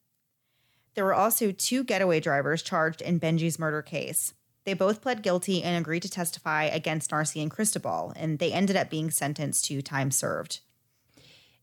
[0.93, 4.33] There were also two getaway drivers charged in Benji's murder case.
[4.65, 8.75] They both pled guilty and agreed to testify against Narcy and Cristobal, and they ended
[8.75, 10.59] up being sentenced to time served.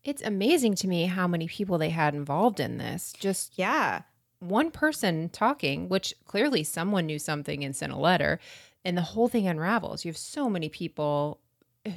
[0.05, 3.13] It's amazing to me how many people they had involved in this.
[3.19, 4.03] Just yeah,
[4.39, 8.41] one person talking, which clearly someone knew something and sent a letter,
[8.85, 10.05] and the whole thing unravels.
[10.05, 11.41] You have so many people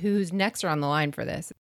[0.01, 1.53] whose necks are on the line for this.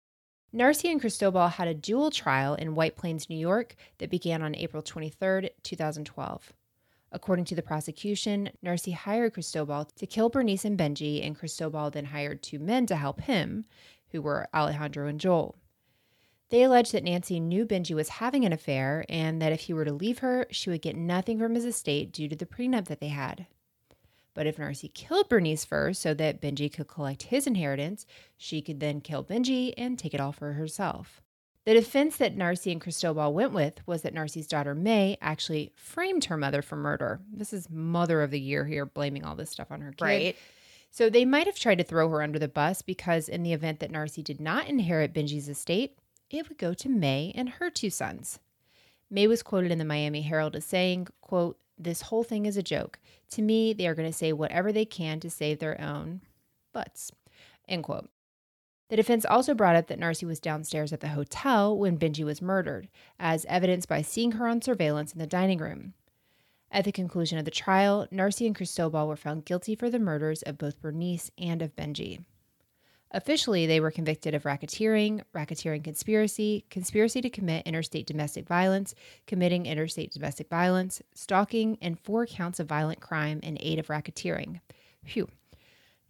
[0.55, 4.55] Narcy and Cristobal had a dual trial in White Plains, New York that began on
[4.55, 6.53] April 23rd, 2012.
[7.15, 12.07] According to the prosecution, Narcy hired Cristobal to kill Bernice and Benji, and Cristobal then
[12.07, 13.67] hired two men to help him,
[14.11, 15.55] who were Alejandro and Joel.
[16.51, 19.85] They alleged that Nancy knew Benji was having an affair and that if he were
[19.85, 22.99] to leave her, she would get nothing from his estate due to the prenup that
[23.01, 23.47] they had.
[24.35, 28.07] But if Narcy killed Bernice first so that Benji could collect his inheritance,
[28.37, 31.23] she could then kill Benji and take it all for herself.
[31.65, 36.27] The defense that Narcy and Cristobal went with was that Narcy's daughter May actually framed
[36.27, 37.21] her mother for murder.
[37.33, 40.05] This is mother of the year here, blaming all this stuff on her kid.
[40.05, 40.37] Right.
[40.91, 43.81] So they might have tried to throw her under the bus because in the event
[43.81, 45.99] that Narcy did not inherit Benji's estate,
[46.31, 48.39] it would go to May and her two sons.
[49.11, 52.63] May was quoted in the Miami Herald as saying, quote, this whole thing is a
[52.63, 52.99] joke.
[53.31, 56.21] To me, they are going to say whatever they can to save their own
[56.73, 57.11] butts.
[57.69, 58.09] End quote.
[58.89, 62.43] The defense also brought up that Narcy was downstairs at the hotel when Benji was
[62.43, 65.95] murdered, as evidenced by seeing her on surveillance in the dining room.
[66.71, 70.43] At the conclusion of the trial, Narcy and Cristobal were found guilty for the murders
[70.43, 72.25] of both Bernice and of Benji.
[73.13, 78.93] Officially, they were convicted of racketeering, racketeering conspiracy, conspiracy to commit interstate domestic violence,
[79.29, 84.61] committing interstate domestic violence, stalking, and four counts of violent crime in aid of racketeering.
[85.05, 85.29] Phew.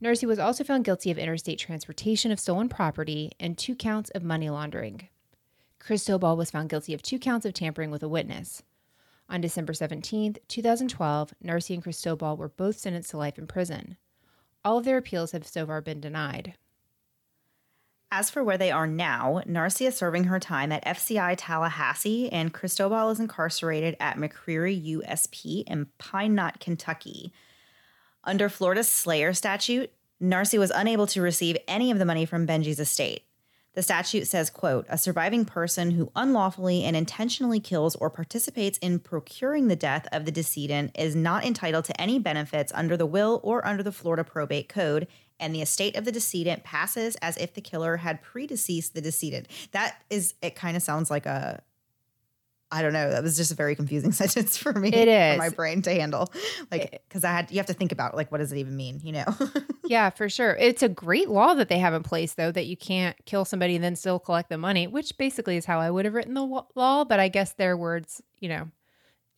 [0.05, 4.23] Narcy was also found guilty of interstate transportation of stolen property and two counts of
[4.23, 5.09] money laundering.
[5.79, 8.63] Cristobal was found guilty of two counts of tampering with a witness.
[9.31, 13.97] On December 17, 2012, Narcy and Cristobal were both sentenced to life in prison.
[14.63, 16.53] All of their appeals have so far been denied.
[18.13, 22.53] As for where they are now, Narcy is serving her time at FCI Tallahassee, and
[22.53, 27.33] Cristobal is incarcerated at McCreary USP in Pine Knot, Kentucky.
[28.25, 32.81] Under Florida's Slayer statute, Narcy was unable to receive any of the money from Benji's
[32.81, 33.25] estate.
[33.75, 39.01] The statute says, quote, a surviving person who unlawfully and intentionally kills or participates in
[39.01, 43.41] procuring the death of the decedent is not entitled to any benefits under the will
[43.43, 45.09] or under the Florida probate code,
[45.41, 49.49] and the estate of the decedent passes as if the killer had predeceased the decedent.
[49.73, 51.61] That is, it kind of sounds like a,
[52.75, 53.09] I don't know.
[53.09, 54.89] That was just a very confusing sentence for me.
[54.89, 55.35] It is.
[55.37, 56.33] for my brain to handle,
[56.73, 59.01] like because I had you have to think about like what does it even mean,
[59.03, 59.25] you know?
[59.87, 60.57] Yeah, for sure.
[60.59, 63.75] It's a great law that they have in place, though, that you can't kill somebody
[63.75, 66.65] and then still collect the money, which basically is how I would have written the
[66.75, 67.05] law.
[67.05, 68.71] But I guess their words, you know,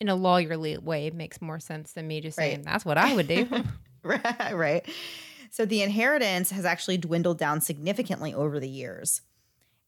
[0.00, 3.26] in a lawyerly way makes more sense than me just saying that's what I would
[3.26, 3.48] do.
[4.04, 4.86] right, right.
[5.50, 9.22] So the inheritance has actually dwindled down significantly over the years.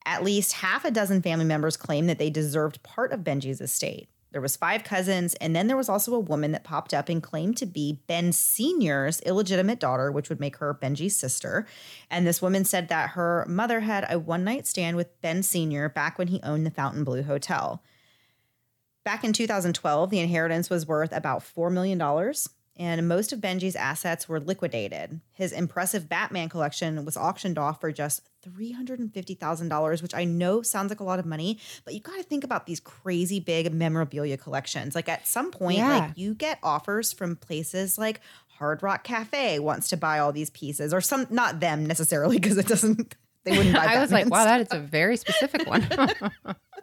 [0.09, 4.09] At least half a dozen family members claim that they deserved part of Benji's estate.
[4.32, 7.22] There was five cousins, and then there was also a woman that popped up and
[7.22, 11.66] claimed to be Ben Sr.'s illegitimate daughter, which would make her Benji's sister.
[12.11, 15.90] And this woman said that her mother had a one night stand with Ben Sr.
[15.90, 17.82] back when he owned the Fontainebleau Hotel.
[19.04, 21.98] Back in 2012, the inheritance was worth about $4 million,
[22.79, 25.20] and most of Benji's assets were liquidated.
[25.33, 31.01] His impressive Batman collection was auctioned off for just $350,000, which I know sounds like
[31.01, 34.95] a lot of money, but you got to think about these crazy big memorabilia collections.
[34.95, 35.99] Like at some point, Yeah.
[35.99, 38.20] like you get offers from places like
[38.59, 42.59] Hard Rock Cafe wants to buy all these pieces, or some, not them necessarily, because
[42.59, 43.14] it doesn't,
[43.51, 45.86] they wouldn't buy I was like, wow, that is a very specific one.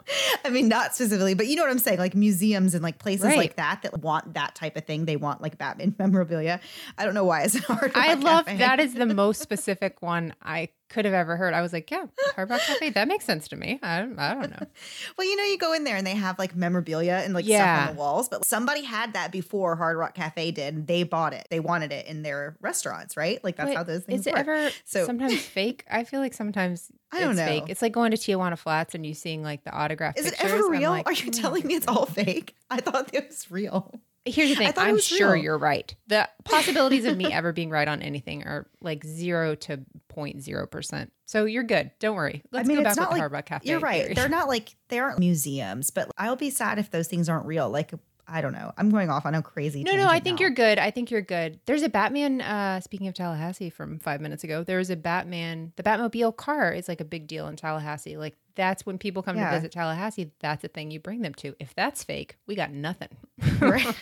[0.45, 1.97] I mean, not specifically, but you know what I'm saying?
[1.99, 3.37] Like museums and like places Right.
[3.37, 5.05] like that that want that type of thing.
[5.05, 6.59] They want like Batman memorabilia.
[6.97, 7.91] I don't know why it's hard.
[7.95, 11.53] I love that is the most specific one I could have ever heard.
[11.53, 12.05] I was like, yeah,
[12.35, 13.79] Hard Rock Cafe, that makes sense to me.
[13.81, 14.67] I, I don't know.
[15.17, 17.77] Well, you know, you go in there and they have like memorabilia and like Yeah.
[17.77, 20.87] stuff on the walls, but somebody had that before Hard Rock Cafe did.
[20.87, 21.47] They bought it.
[21.49, 23.41] They wanted it in their restaurants, right?
[23.43, 24.39] Like that's But how those things Is it work.
[24.47, 25.85] ever So- sometimes fake?
[25.89, 27.45] I feel like sometimes I don't it's know.
[27.45, 27.63] fake.
[27.69, 30.67] It's like going to Tijuana Flats and you seeing like the autograph Is it ever
[30.69, 30.91] real?
[30.91, 32.55] like, Are you "Hmm." telling me it's all fake?
[32.69, 33.93] I thought it was real.
[34.25, 34.73] Here's the thing.
[34.75, 35.43] I'm sure real.
[35.43, 35.93] you're right.
[36.07, 39.77] The possibilities of me ever being right on anything are like zero to
[40.13, 41.11] 0.0 percent.
[41.25, 41.91] So you're good.
[41.99, 42.43] Don't worry.
[42.51, 43.69] Let's I mean, go back not like Rock Cafe.
[43.69, 44.03] You're right.
[44.03, 44.13] theory.
[44.15, 47.69] They're not like they aren't museums, but I'll be sad if those things aren't real.
[47.69, 47.93] Like
[48.27, 48.71] I don't know.
[48.77, 49.83] I'm going off on a crazy.
[49.83, 50.45] No, no, I think now.
[50.45, 50.79] you're good.
[50.79, 51.59] I think you're good.
[51.65, 55.73] There's a Batman, uh, speaking of Tallahassee from five minutes ago, there was a Batman,
[55.75, 58.17] the Batmobile car is like a big deal in Tallahassee.
[58.17, 59.49] Like that's when people come Yeah.
[59.51, 61.55] to visit Tallahassee, that's a thing you bring them to.
[61.59, 63.09] If that's fake, we got nothing.
[63.59, 63.95] right.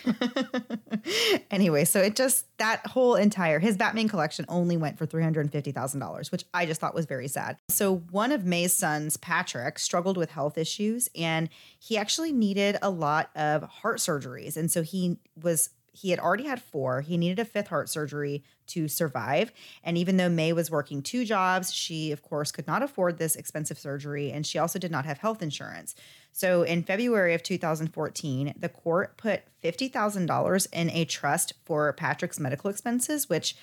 [1.50, 5.42] anyway, so it just that whole entire his Batman collection only went for three hundred
[5.42, 7.56] and fifty thousand dollars, which I just thought was very sad.
[7.68, 11.48] So one of May's sons, Patrick, struggled with health issues, and
[11.78, 16.44] he actually needed a lot of heart surgeries, and so he was he had already
[16.44, 17.00] had four.
[17.02, 19.52] He needed a fifth heart surgery to survive.
[19.82, 23.36] And even though May was working two jobs, she, of course, could not afford this
[23.36, 24.30] expensive surgery.
[24.30, 25.94] And she also did not have health insurance.
[26.32, 32.70] So in February of 2014, the court put $50,000 in a trust for Patrick's medical
[32.70, 33.56] expenses, which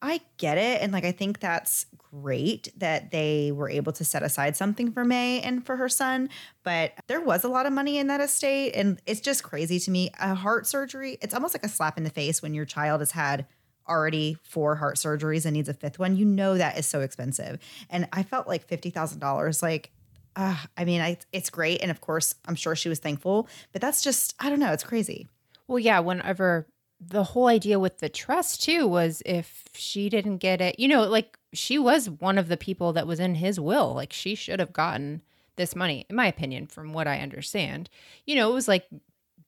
[0.00, 0.80] I get it.
[0.80, 5.04] And like, I think that's great that they were able to set aside something for
[5.04, 6.28] May and for her son.
[6.62, 8.72] But there was a lot of money in that estate.
[8.76, 10.10] And it's just crazy to me.
[10.20, 13.12] A heart surgery, it's almost like a slap in the face when your child has
[13.12, 13.46] had
[13.88, 16.16] already four heart surgeries and needs a fifth one.
[16.16, 17.58] You know that is so expensive.
[17.90, 19.90] And I felt like $50,000, like,
[20.36, 21.80] uh, I mean, I, it's great.
[21.82, 24.84] And of course, I'm sure she was thankful, but that's just, I don't know, it's
[24.84, 25.26] crazy.
[25.66, 26.66] Well, yeah, whenever
[27.00, 31.04] the whole idea with the trust too was if she didn't get it, you know,
[31.04, 33.94] like she was one of the people that was in his will.
[33.94, 35.22] Like she should have gotten
[35.56, 37.88] this money, in my opinion, from what I understand.
[38.26, 38.86] You know, it was like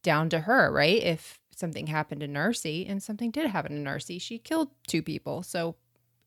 [0.03, 1.03] down to her, right?
[1.03, 5.42] If something happened to Narcy and something did happen to Narcy, she killed two people.
[5.42, 5.76] So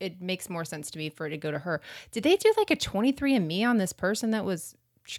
[0.00, 1.80] it makes more sense to me for it to go to her.
[2.12, 4.76] Did they do like a 23andMe on this person that was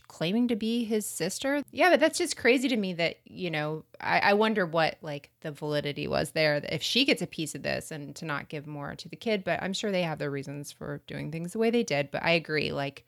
[0.08, 1.62] claiming to be his sister.
[1.72, 5.30] Yeah, but that's just crazy to me that, you know, I, I, wonder what like
[5.42, 8.66] the validity was there if she gets a piece of this and to not give
[8.66, 9.44] more to the kid.
[9.44, 12.12] But I'm sure they have their reasons for doing things the way they did.
[12.12, 13.06] But I agree, like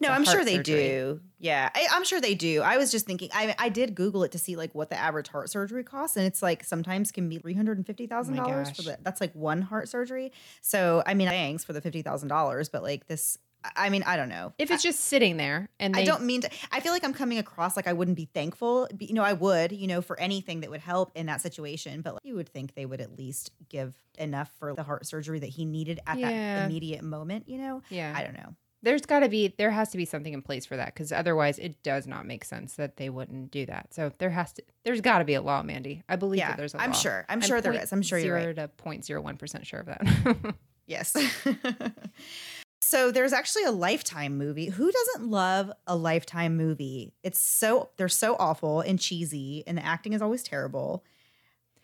[0.00, 0.88] no, I'm sure they surgery.
[0.88, 1.20] do.
[1.38, 2.62] Yeah, I, am sure they do.
[2.62, 3.30] I was just thinking.
[3.34, 6.26] I I did Google it to see like what the average heart surgery costs, and
[6.26, 8.98] it's like sometimes can be oh three hundred and fifty thousand oh dollars for the.
[9.02, 10.32] That's like one heart surgery.
[10.60, 13.38] So I mean, thanks for the fifty thousand dollars, but like this,
[13.76, 14.52] I mean, I don't know.
[14.58, 17.04] If it's I, just sitting there and they, I don't mean to, I feel like
[17.04, 18.88] I'm coming across like I wouldn't be thankful.
[18.98, 22.14] You know, I would, you know, for anything that would help in that situation, but
[22.14, 25.48] like, you would think they would at least give enough for the heart surgery that
[25.48, 26.30] he needed at yeah.
[26.30, 27.82] that immediate moment, you know?
[27.88, 28.12] Yeah.
[28.16, 28.54] I don't know.
[28.82, 31.58] There's got to be, there has to be something in place for that because otherwise
[31.58, 33.94] it does not make sense that they wouldn't do that.
[33.94, 36.02] So there has to, there's got to be a law, Mandy.
[36.08, 36.96] I believe yeah, that there's a I'm law.
[36.96, 37.24] sure.
[37.28, 37.56] I'm, sure.
[37.56, 37.92] I'm sure there is.
[37.92, 38.56] I'm sure you're right.
[38.56, 40.54] to 0.01% sure of that.
[40.86, 41.16] yes.
[42.82, 44.66] So there's actually a Lifetime movie.
[44.66, 47.14] Who doesn't love a Lifetime movie?
[47.22, 51.04] It's so they're so awful and cheesy, and the acting is always terrible.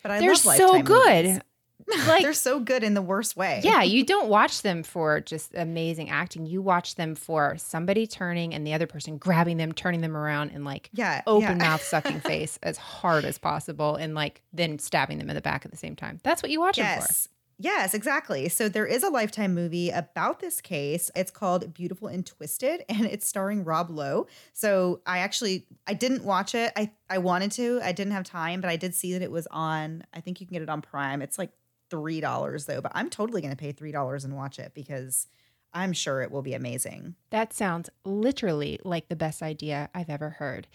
[0.03, 1.25] But I they're love Lifetime so good.
[1.25, 1.41] Movies.
[2.07, 3.61] Like they're so good in the worst way.
[3.63, 6.47] Yeah, you don't watch them for just amazing acting.
[6.47, 10.51] You watch them for somebody turning and the other person grabbing them, turning them around,
[10.51, 11.69] and like yeah, open yeah.
[11.69, 15.65] mouth sucking face as hard as possible, and like then stabbing them in the back
[15.65, 16.21] at the same time.
[16.23, 16.99] That's what you watch yes.
[16.99, 17.35] them for.
[17.61, 18.49] Yes, exactly.
[18.49, 21.11] So there is a Lifetime movie about this case.
[21.17, 24.29] It's called Beautiful and Twisted and it's starring Rob Lowe.
[24.53, 26.73] So I actually I didn't watch it.
[26.77, 27.81] I I wanted to.
[27.83, 30.47] I didn't have time, but I did see that it was on I think you
[30.47, 31.21] can get it on Prime.
[31.21, 31.51] It's like
[31.91, 35.27] $3 though, but I'm totally going to pay $3 and watch it because
[35.73, 37.15] I'm sure it will be amazing.
[37.31, 40.67] That sounds literally like the best idea I've ever heard.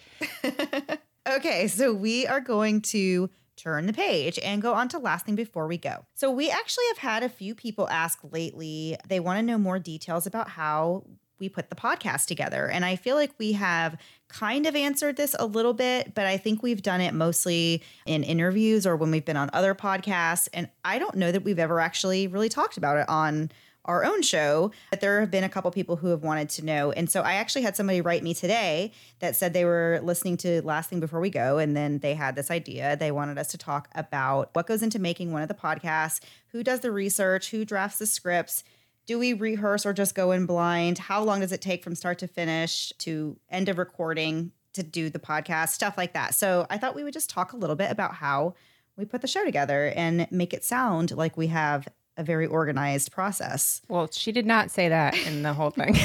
[1.29, 5.35] okay, so we are going to turn the page and go on to last thing
[5.35, 6.05] before we go.
[6.15, 9.79] So, we actually have had a few people ask lately, they want to know more
[9.79, 11.03] details about how
[11.43, 12.69] we put the podcast together.
[12.69, 13.97] And I feel like we have
[14.29, 18.23] kind of answered this a little bit, but I think we've done it mostly in
[18.23, 20.47] interviews or when we've been on other podcasts.
[20.53, 23.51] And I don't know that we've ever actually really talked about it on
[23.85, 26.93] our own show, but there have been a couple people who have wanted to know.
[26.93, 30.61] And so I actually had somebody write me today that said they were listening to
[30.61, 32.95] Last Thing Before We Go, and then they had this idea.
[32.95, 36.21] They wanted us to talk about what goes into making one of the podcasts,
[36.53, 38.63] who does the research, who drafts the scripts.
[39.05, 40.97] Do we rehearse or just go in blind?
[40.97, 45.09] How long does it take from start to finish to end of recording to do
[45.09, 45.69] the podcast?
[45.69, 46.35] Stuff like that.
[46.35, 48.55] So I thought we would just talk a little bit about how
[48.95, 53.11] we put the show together and make it sound like we have a very organized
[53.11, 53.81] process.
[53.89, 55.95] Well, she did not say that in the whole thing.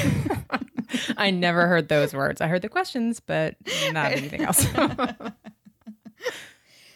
[1.17, 2.41] I never heard those words.
[2.41, 3.55] I heard the questions, but
[3.91, 4.65] not anything else.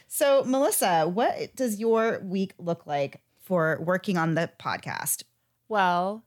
[0.07, 5.23] so, Melissa, what does your week look like for working on the podcast?
[5.69, 6.23] Well,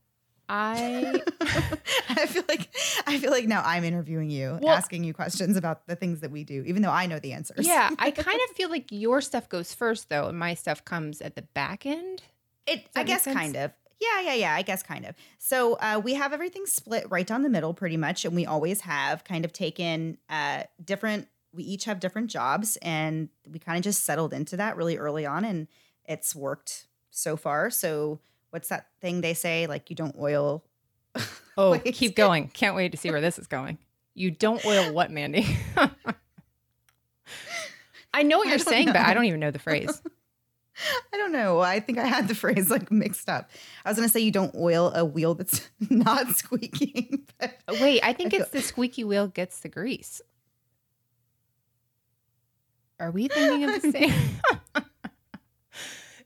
[0.49, 1.23] I
[2.09, 2.69] I feel like
[3.07, 6.31] I feel like now I'm interviewing you, well, asking you questions about the things that
[6.31, 7.67] we do, even though I know the answers.
[7.67, 11.21] Yeah, I kind of feel like your stuff goes first though, and my stuff comes
[11.21, 12.23] at the back end.
[12.67, 13.73] It, I guess, kind of.
[14.01, 14.55] Yeah, yeah, yeah.
[14.55, 15.15] I guess kind of.
[15.39, 18.83] So uh, we have everything split right down the middle, pretty much, and we always
[18.83, 21.29] have kind of taken uh, different.
[21.53, 25.27] We each have different jobs, and we kind of just settled into that really early
[25.27, 25.69] on, and
[26.05, 27.71] it's worked so far.
[27.71, 28.21] So
[28.57, 29.67] what's that thing they say?
[29.67, 30.65] Like you don't oil.
[31.59, 32.49] Oh, keep going.
[32.49, 33.79] Can't wait to see where this is going.
[34.13, 35.47] You don't oil what, Mandy?
[38.13, 38.93] I know what you're saying, know.
[38.93, 40.03] but I don't even know the phrase.
[41.15, 41.61] I don't know.
[41.61, 43.49] I think I had the phrase like mixed up.
[43.87, 47.27] I was going to say you don't oil a wheel that's not squeaking.
[47.41, 47.49] Oh,
[47.81, 50.21] wait, I think I it's feel- the squeaky wheel gets the grease.
[53.01, 54.13] Are we thinking of the same?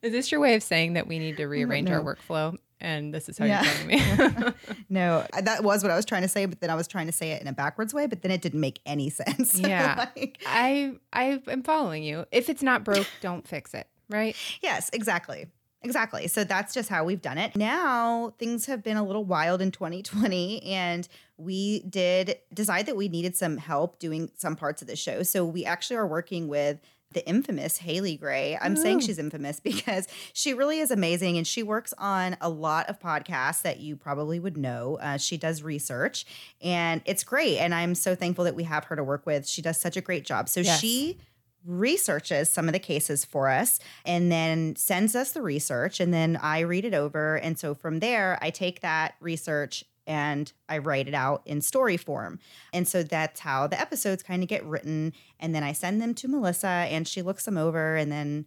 [0.03, 2.57] Is this your way of saying that we need to rearrange our workflow?
[2.83, 3.63] And this is how Yeah.
[3.89, 4.53] you're telling me.
[4.89, 7.13] No, that was what I was trying to say, but then I was trying to
[7.13, 9.59] say it in a backwards way, but then it didn't make any sense.
[9.59, 10.07] Yeah.
[10.17, 12.25] Like- I I am following you.
[12.33, 13.87] If it's not broke, don't fix it.
[14.09, 14.35] Right?
[14.63, 15.47] yes, exactly.
[15.83, 16.27] Exactly.
[16.29, 17.55] So that's just how we've done it.
[17.57, 21.07] Now things have been a little wild in 2020, and
[21.39, 25.23] we did decide that we needed some help doing some parts of the show.
[25.23, 26.81] So we actually are working with
[27.13, 28.57] the infamous Haley Gray.
[28.61, 29.01] I'm saying Oh.
[29.01, 33.63] she's infamous because she really is amazing and she works on a lot of podcasts
[33.63, 34.97] that you probably would know.
[35.01, 36.25] Uh, she does research
[36.63, 37.59] and it's great.
[37.59, 39.49] And I'm so thankful that we have her to work with.
[39.49, 40.49] She does such a great job.
[40.49, 40.81] So Yes.
[40.81, 41.19] she
[41.67, 46.39] researches some of the cases for us and then sends us the research and then
[46.43, 51.07] I read it over and so from there I take that research and I write
[51.07, 52.41] it out in story form.
[52.73, 56.15] And so that's how the episodes kind of get written and then I send them
[56.15, 58.47] to Melissa and she looks them over and then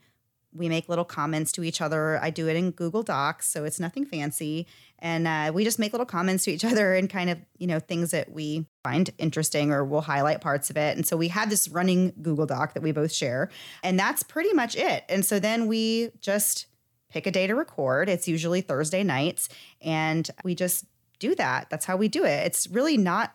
[0.54, 2.20] we make little comments to each other.
[2.22, 4.68] I do it in Google Docs, so it's nothing fancy.
[5.00, 7.80] And uh, we just make little comments to each other and kind of, you know,
[7.80, 10.98] things that we find interesting or we'll highlight parts of it.
[10.98, 13.50] And so we have this running Google Doc that we both share.
[13.84, 15.06] And that's pretty much it.
[15.08, 16.68] And so then we just
[17.10, 18.10] pick a day to record.
[18.10, 19.48] It's usually Thursday nights.
[19.82, 20.86] And we just
[21.24, 21.70] do that.
[21.70, 22.46] That's how we do it.
[22.46, 23.34] It's really not,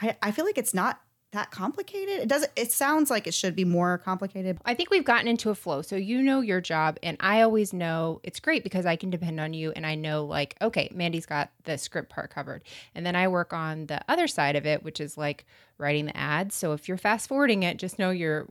[0.00, 1.00] I, I feel like it's not
[1.32, 2.20] that complicated.
[2.20, 4.58] It doesn't, it sounds like it should be more complicated.
[4.64, 5.82] I think we've gotten into a flow.
[5.82, 9.40] So you know your job, and I always know it's great because I can depend
[9.40, 12.62] on you, and I know like, okay, Mandy's got the script part covered,
[12.94, 15.44] and then I work on the other side of it, which is like
[15.78, 16.54] writing the ads.
[16.54, 18.46] So if you're fast forwarding it, just know you're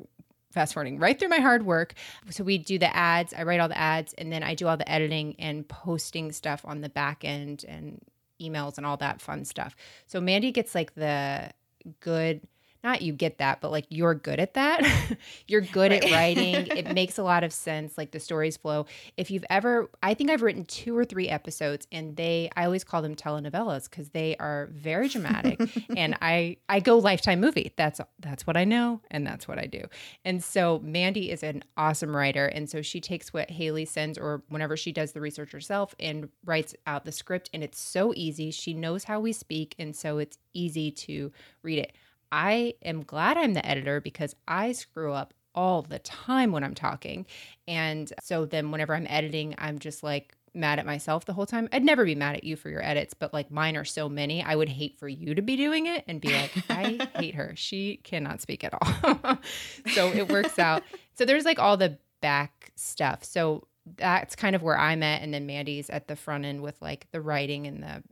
[0.52, 1.94] fast forwarding right through my hard work.
[2.30, 4.78] So we do the ads, I write all the ads, and then I do all
[4.78, 8.02] the editing and posting stuff on the back end and
[8.42, 9.76] emails and all that fun stuff.
[10.06, 11.52] So Mandy gets like the
[12.00, 12.42] good
[12.86, 15.18] not you get that, but like you're good at that.
[15.48, 16.68] you're good at writing.
[16.68, 17.98] it makes a lot of sense.
[17.98, 18.86] Like the stories flow.
[19.18, 22.84] If you've ever, I think I've written two or three episodes, and they, I always
[22.84, 25.60] call them telenovelas because they are very dramatic.
[25.98, 27.74] and I, I go lifetime movie.
[27.76, 29.84] That's that's what I know, and that's what I do.
[30.24, 34.44] And so Mandy is an awesome writer, and so she takes what Haley sends, or
[34.50, 37.50] whenever she does the research herself, and writes out the script.
[37.52, 38.52] And it's so easy.
[38.52, 41.32] She knows how we speak, and so it's easy to
[41.64, 41.94] read it.
[42.32, 46.76] I am glad I'm the editor because I screw up all the time when I'm
[46.76, 47.26] talking.
[47.68, 51.68] And so then whenever I'm editing, I'm just like mad at myself the whole time.
[51.72, 54.44] I'd never be mad at you for your edits, but like mine are so many.
[54.44, 57.54] I would hate for you to be doing it and be like, I hate her.
[57.56, 59.38] She cannot speak at all.
[59.94, 60.84] so it works out.
[61.14, 63.24] So there's like all the back stuff.
[63.24, 63.68] So
[63.98, 65.22] that's kind of where I'm at.
[65.22, 68.04] And then Mandy's at the front end with like the writing and the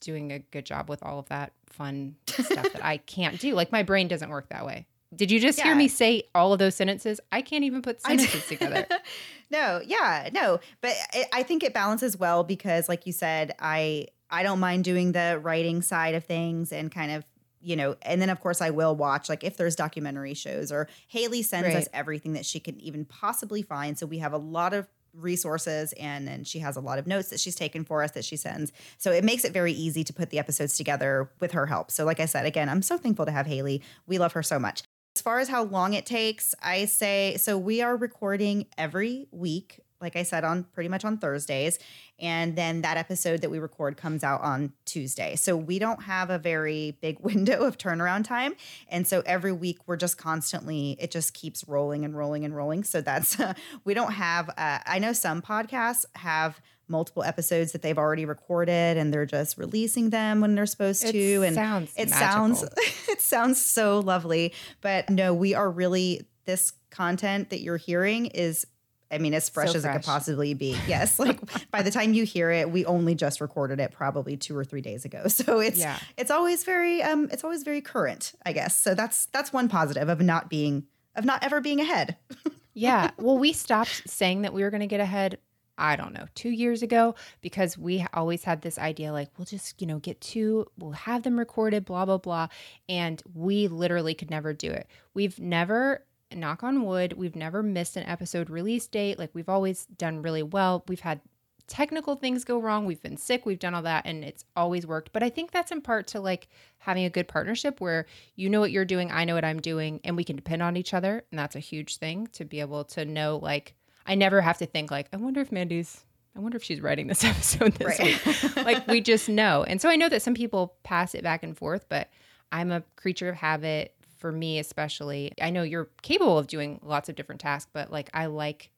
[0.00, 3.54] doing a good job with all of that fun stuff that I can't do.
[3.54, 4.86] Like my brain doesn't work that way.
[5.14, 7.20] Did you just hear me say all of those sentences?
[7.32, 8.86] I can't even put sentences together.
[9.50, 14.06] no, yeah, no, but I, I think it balances well because, like you said, I
[14.30, 17.24] I don't mind doing the writing side of things and kind of
[17.60, 20.88] you know, and then of course I will watch like if there's documentary shows or
[21.08, 23.98] Haley sends us everything that she can even possibly find.
[23.98, 27.28] So we have a lot of resources and and she has a lot of notes
[27.30, 28.72] that she's taken for us that she sends.
[28.98, 31.90] So it makes it very easy to put the episodes together with her help.
[31.90, 33.82] So like I said, again, I'm so thankful to have Haley.
[34.06, 34.82] We love her so much.
[35.16, 39.80] As far as how long it takes, I say so we are recording every week,
[40.00, 41.78] like I said, on pretty much on Thursdays.
[42.20, 45.36] And then that episode that we record comes out on Tuesday.
[45.36, 48.54] So we don't have a very big window of turnaround time.
[48.88, 52.84] And so every week we're just constantly, it just keeps rolling and rolling and rolling.
[52.84, 53.36] So that's,
[53.84, 58.96] we don't have, uh, I know some podcasts have multiple episodes that they've already recorded
[58.96, 61.42] and they're just releasing them when they're supposed It to.
[61.44, 62.56] And sounds it magical.
[62.56, 62.62] sounds
[63.08, 68.66] it sounds so lovely but no we are really this content that you're hearing is
[69.10, 71.40] i mean as fresh So as it could possibly be yes like
[71.70, 74.80] by the time you hear it we only just recorded it probably two or three
[74.80, 75.98] days ago so it's Yeah.
[76.16, 80.08] it's always very um it's always very current i guess so that's that's one positive
[80.08, 80.84] of not being
[81.16, 82.16] of not ever being ahead
[82.72, 83.10] yeah.
[83.18, 85.38] Well, we stopped saying that we were going to get ahead.
[85.76, 89.80] I don't know, two years ago, because we always had this idea like, we'll just,
[89.80, 92.48] you know, get two, we'll have them recorded, blah, blah, blah.
[92.88, 94.86] And we literally could never do it.
[95.14, 96.04] We've never,
[96.34, 99.18] knock on wood, we've never missed an episode release date.
[99.18, 100.84] Like, we've always done really well.
[100.88, 101.20] We've had
[101.66, 102.84] technical things go wrong.
[102.84, 103.46] We've been sick.
[103.46, 105.12] We've done all that and it's always worked.
[105.12, 108.58] But I think that's in part to like having a good partnership where you know
[108.58, 111.22] what you're doing, I know what I'm doing, and we can depend on each other.
[111.30, 113.74] And that's a huge thing to be able to know like
[114.04, 116.00] I never have to think like, I wonder if Mandy's
[116.34, 118.24] I wonder if she's writing this episode this Right.
[118.26, 118.56] week.
[118.56, 119.62] like we just know.
[119.62, 122.08] And so I know that some people pass it back and forth, but
[122.50, 125.32] I'm a creature of habit for me especially.
[125.40, 128.70] I know you're capable of doing lots of different tasks, but like I like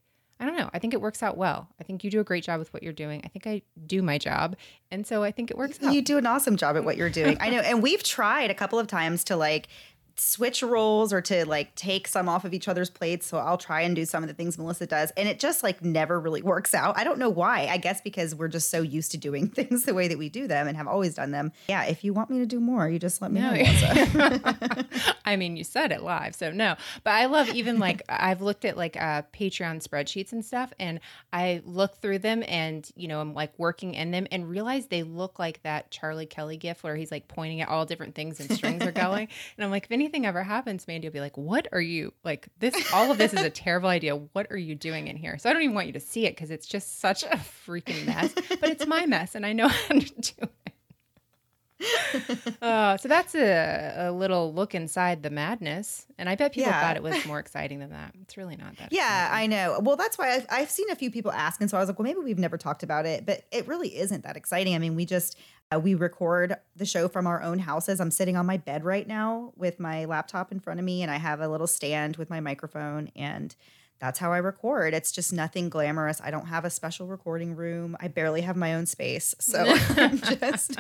[0.42, 0.70] I don't know.
[0.74, 1.68] I think it works out well.
[1.80, 3.20] I think you do a great job with what you're doing.
[3.24, 4.56] I think I do my job.
[4.90, 5.94] And so I think it works out.
[5.94, 7.36] You do an awesome job at what you're doing.
[7.38, 7.60] I know.
[7.60, 9.68] And we've tried a couple of times to like
[10.16, 13.26] switch roles or to like take some off of each other's plates.
[13.26, 15.10] So I'll try and do some of the things Melissa does.
[15.12, 16.98] And it just like never really works out.
[16.98, 17.66] I don't know why.
[17.66, 20.46] I guess because we're just so used to doing things the way that we do
[20.46, 21.52] them and have always done them.
[21.68, 23.52] Yeah, if you want me to do more, you just let me No.
[23.52, 24.38] know.
[25.24, 26.76] I mean, you said it live, so no.
[27.04, 31.00] But I love even like I've looked at like uh, Patreon spreadsheets and stuff, and
[31.32, 35.02] I look through them, and you know, I'm like working in them, and realize they
[35.02, 38.50] look like that Charlie Kelly gif where he's like pointing at all different things and
[38.52, 41.80] strings are going, and I'm like, anything ever happens, Mandy will be like, "What are
[41.80, 42.48] you like?
[42.58, 44.16] This all of this is a terrible idea.
[44.16, 46.34] What are you doing in here?" So I don't even want you to see it
[46.34, 48.34] because it's just such a freaking mess.
[48.34, 50.71] but it's my mess, and I know how to do it.
[52.62, 56.06] Uh, so that's a, a little look inside the madness.
[56.16, 56.80] And I bet people Yeah.
[56.80, 58.14] thought it was more exciting than that.
[58.22, 58.92] It's really not that.
[58.92, 59.52] Yeah, exciting.
[59.52, 59.80] I know.
[59.80, 61.98] Well, that's why I've, I've seen a few people ask, and so I was like,
[61.98, 64.74] well, maybe we've never talked about it, but it really isn't that exciting.
[64.74, 65.36] I mean, we just
[65.74, 68.00] uh, we record the show from our own houses.
[68.00, 71.10] I'm sitting on my bed right now with my laptop in front of me, and
[71.10, 73.54] I have a little stand with my microphone, and
[74.02, 74.94] that's how I record.
[74.94, 76.20] It's just nothing glamorous.
[76.20, 77.96] I don't have a special recording room.
[78.00, 79.64] I barely have my own space, so
[79.96, 80.76] I'm just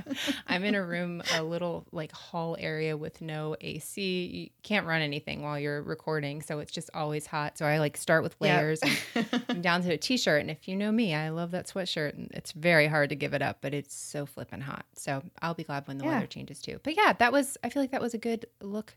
[0.48, 4.26] I'm in a room, a little like hall area with no AC.
[4.26, 7.56] You can't run anything while you're recording, so it's just always hot.
[7.58, 8.80] So I like start with layers.
[9.14, 12.14] And I'm down to a t-shirt, and if you know me, I love that sweatshirt.
[12.14, 14.84] And it's very hard to give it up, but it's so flippin' hot.
[14.96, 16.14] So I'll be glad when the Yeah.
[16.14, 16.80] weather changes too.
[16.82, 17.56] But yeah, that was.
[17.62, 18.96] I feel like that was a good look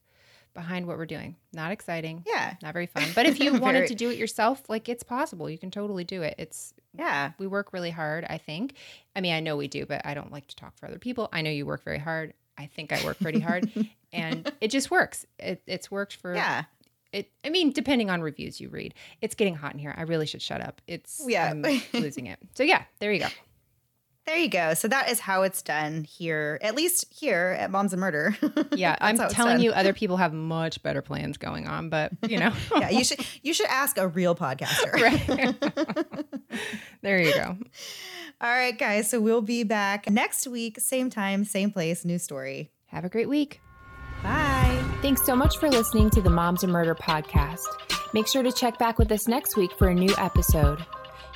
[0.56, 1.36] behind what we're doing.
[1.54, 2.24] Not exciting.
[2.26, 3.04] yeah, Not very fun.
[3.14, 5.48] But if you wanted to do it yourself, like it's possible.
[5.50, 6.34] You can totally do it.
[6.40, 7.34] It's yeah.
[7.38, 8.74] we work really hard, I think.
[9.16, 11.30] I mean, I know we do, but I don't like to talk for other people.
[11.32, 12.34] I know you work very hard.
[12.58, 13.70] I think I work pretty hard.
[14.14, 15.26] and it just works.
[15.38, 16.64] It, it's worked for Yeah.
[17.12, 17.30] it.
[17.44, 18.94] I mean, depending on reviews you read.
[19.22, 19.94] It's getting hot in here.
[19.98, 20.82] I really should shut up.
[20.88, 21.52] It's Yeah.
[21.52, 22.40] I'm losing it.
[22.56, 23.28] So yeah, there you go.
[24.26, 24.74] There you go.
[24.74, 28.36] So that is how it's done here, at least here at Moms and Murder.
[28.76, 32.52] Yeah, I'm telling you, other people have much better plans going on, but you know,
[32.76, 34.92] yeah, you should you should ask a real podcaster.
[34.94, 36.60] right.
[37.02, 37.58] there you go.
[38.42, 39.10] All right, guys.
[39.10, 42.72] So we'll be back next week, same time, same place, new story.
[42.88, 43.62] Have a great week.
[44.24, 44.84] Bye.
[45.02, 47.66] Thanks so much for listening to the Moms and Murder podcast.
[48.14, 50.84] Make sure to check back with us next week for a new episode.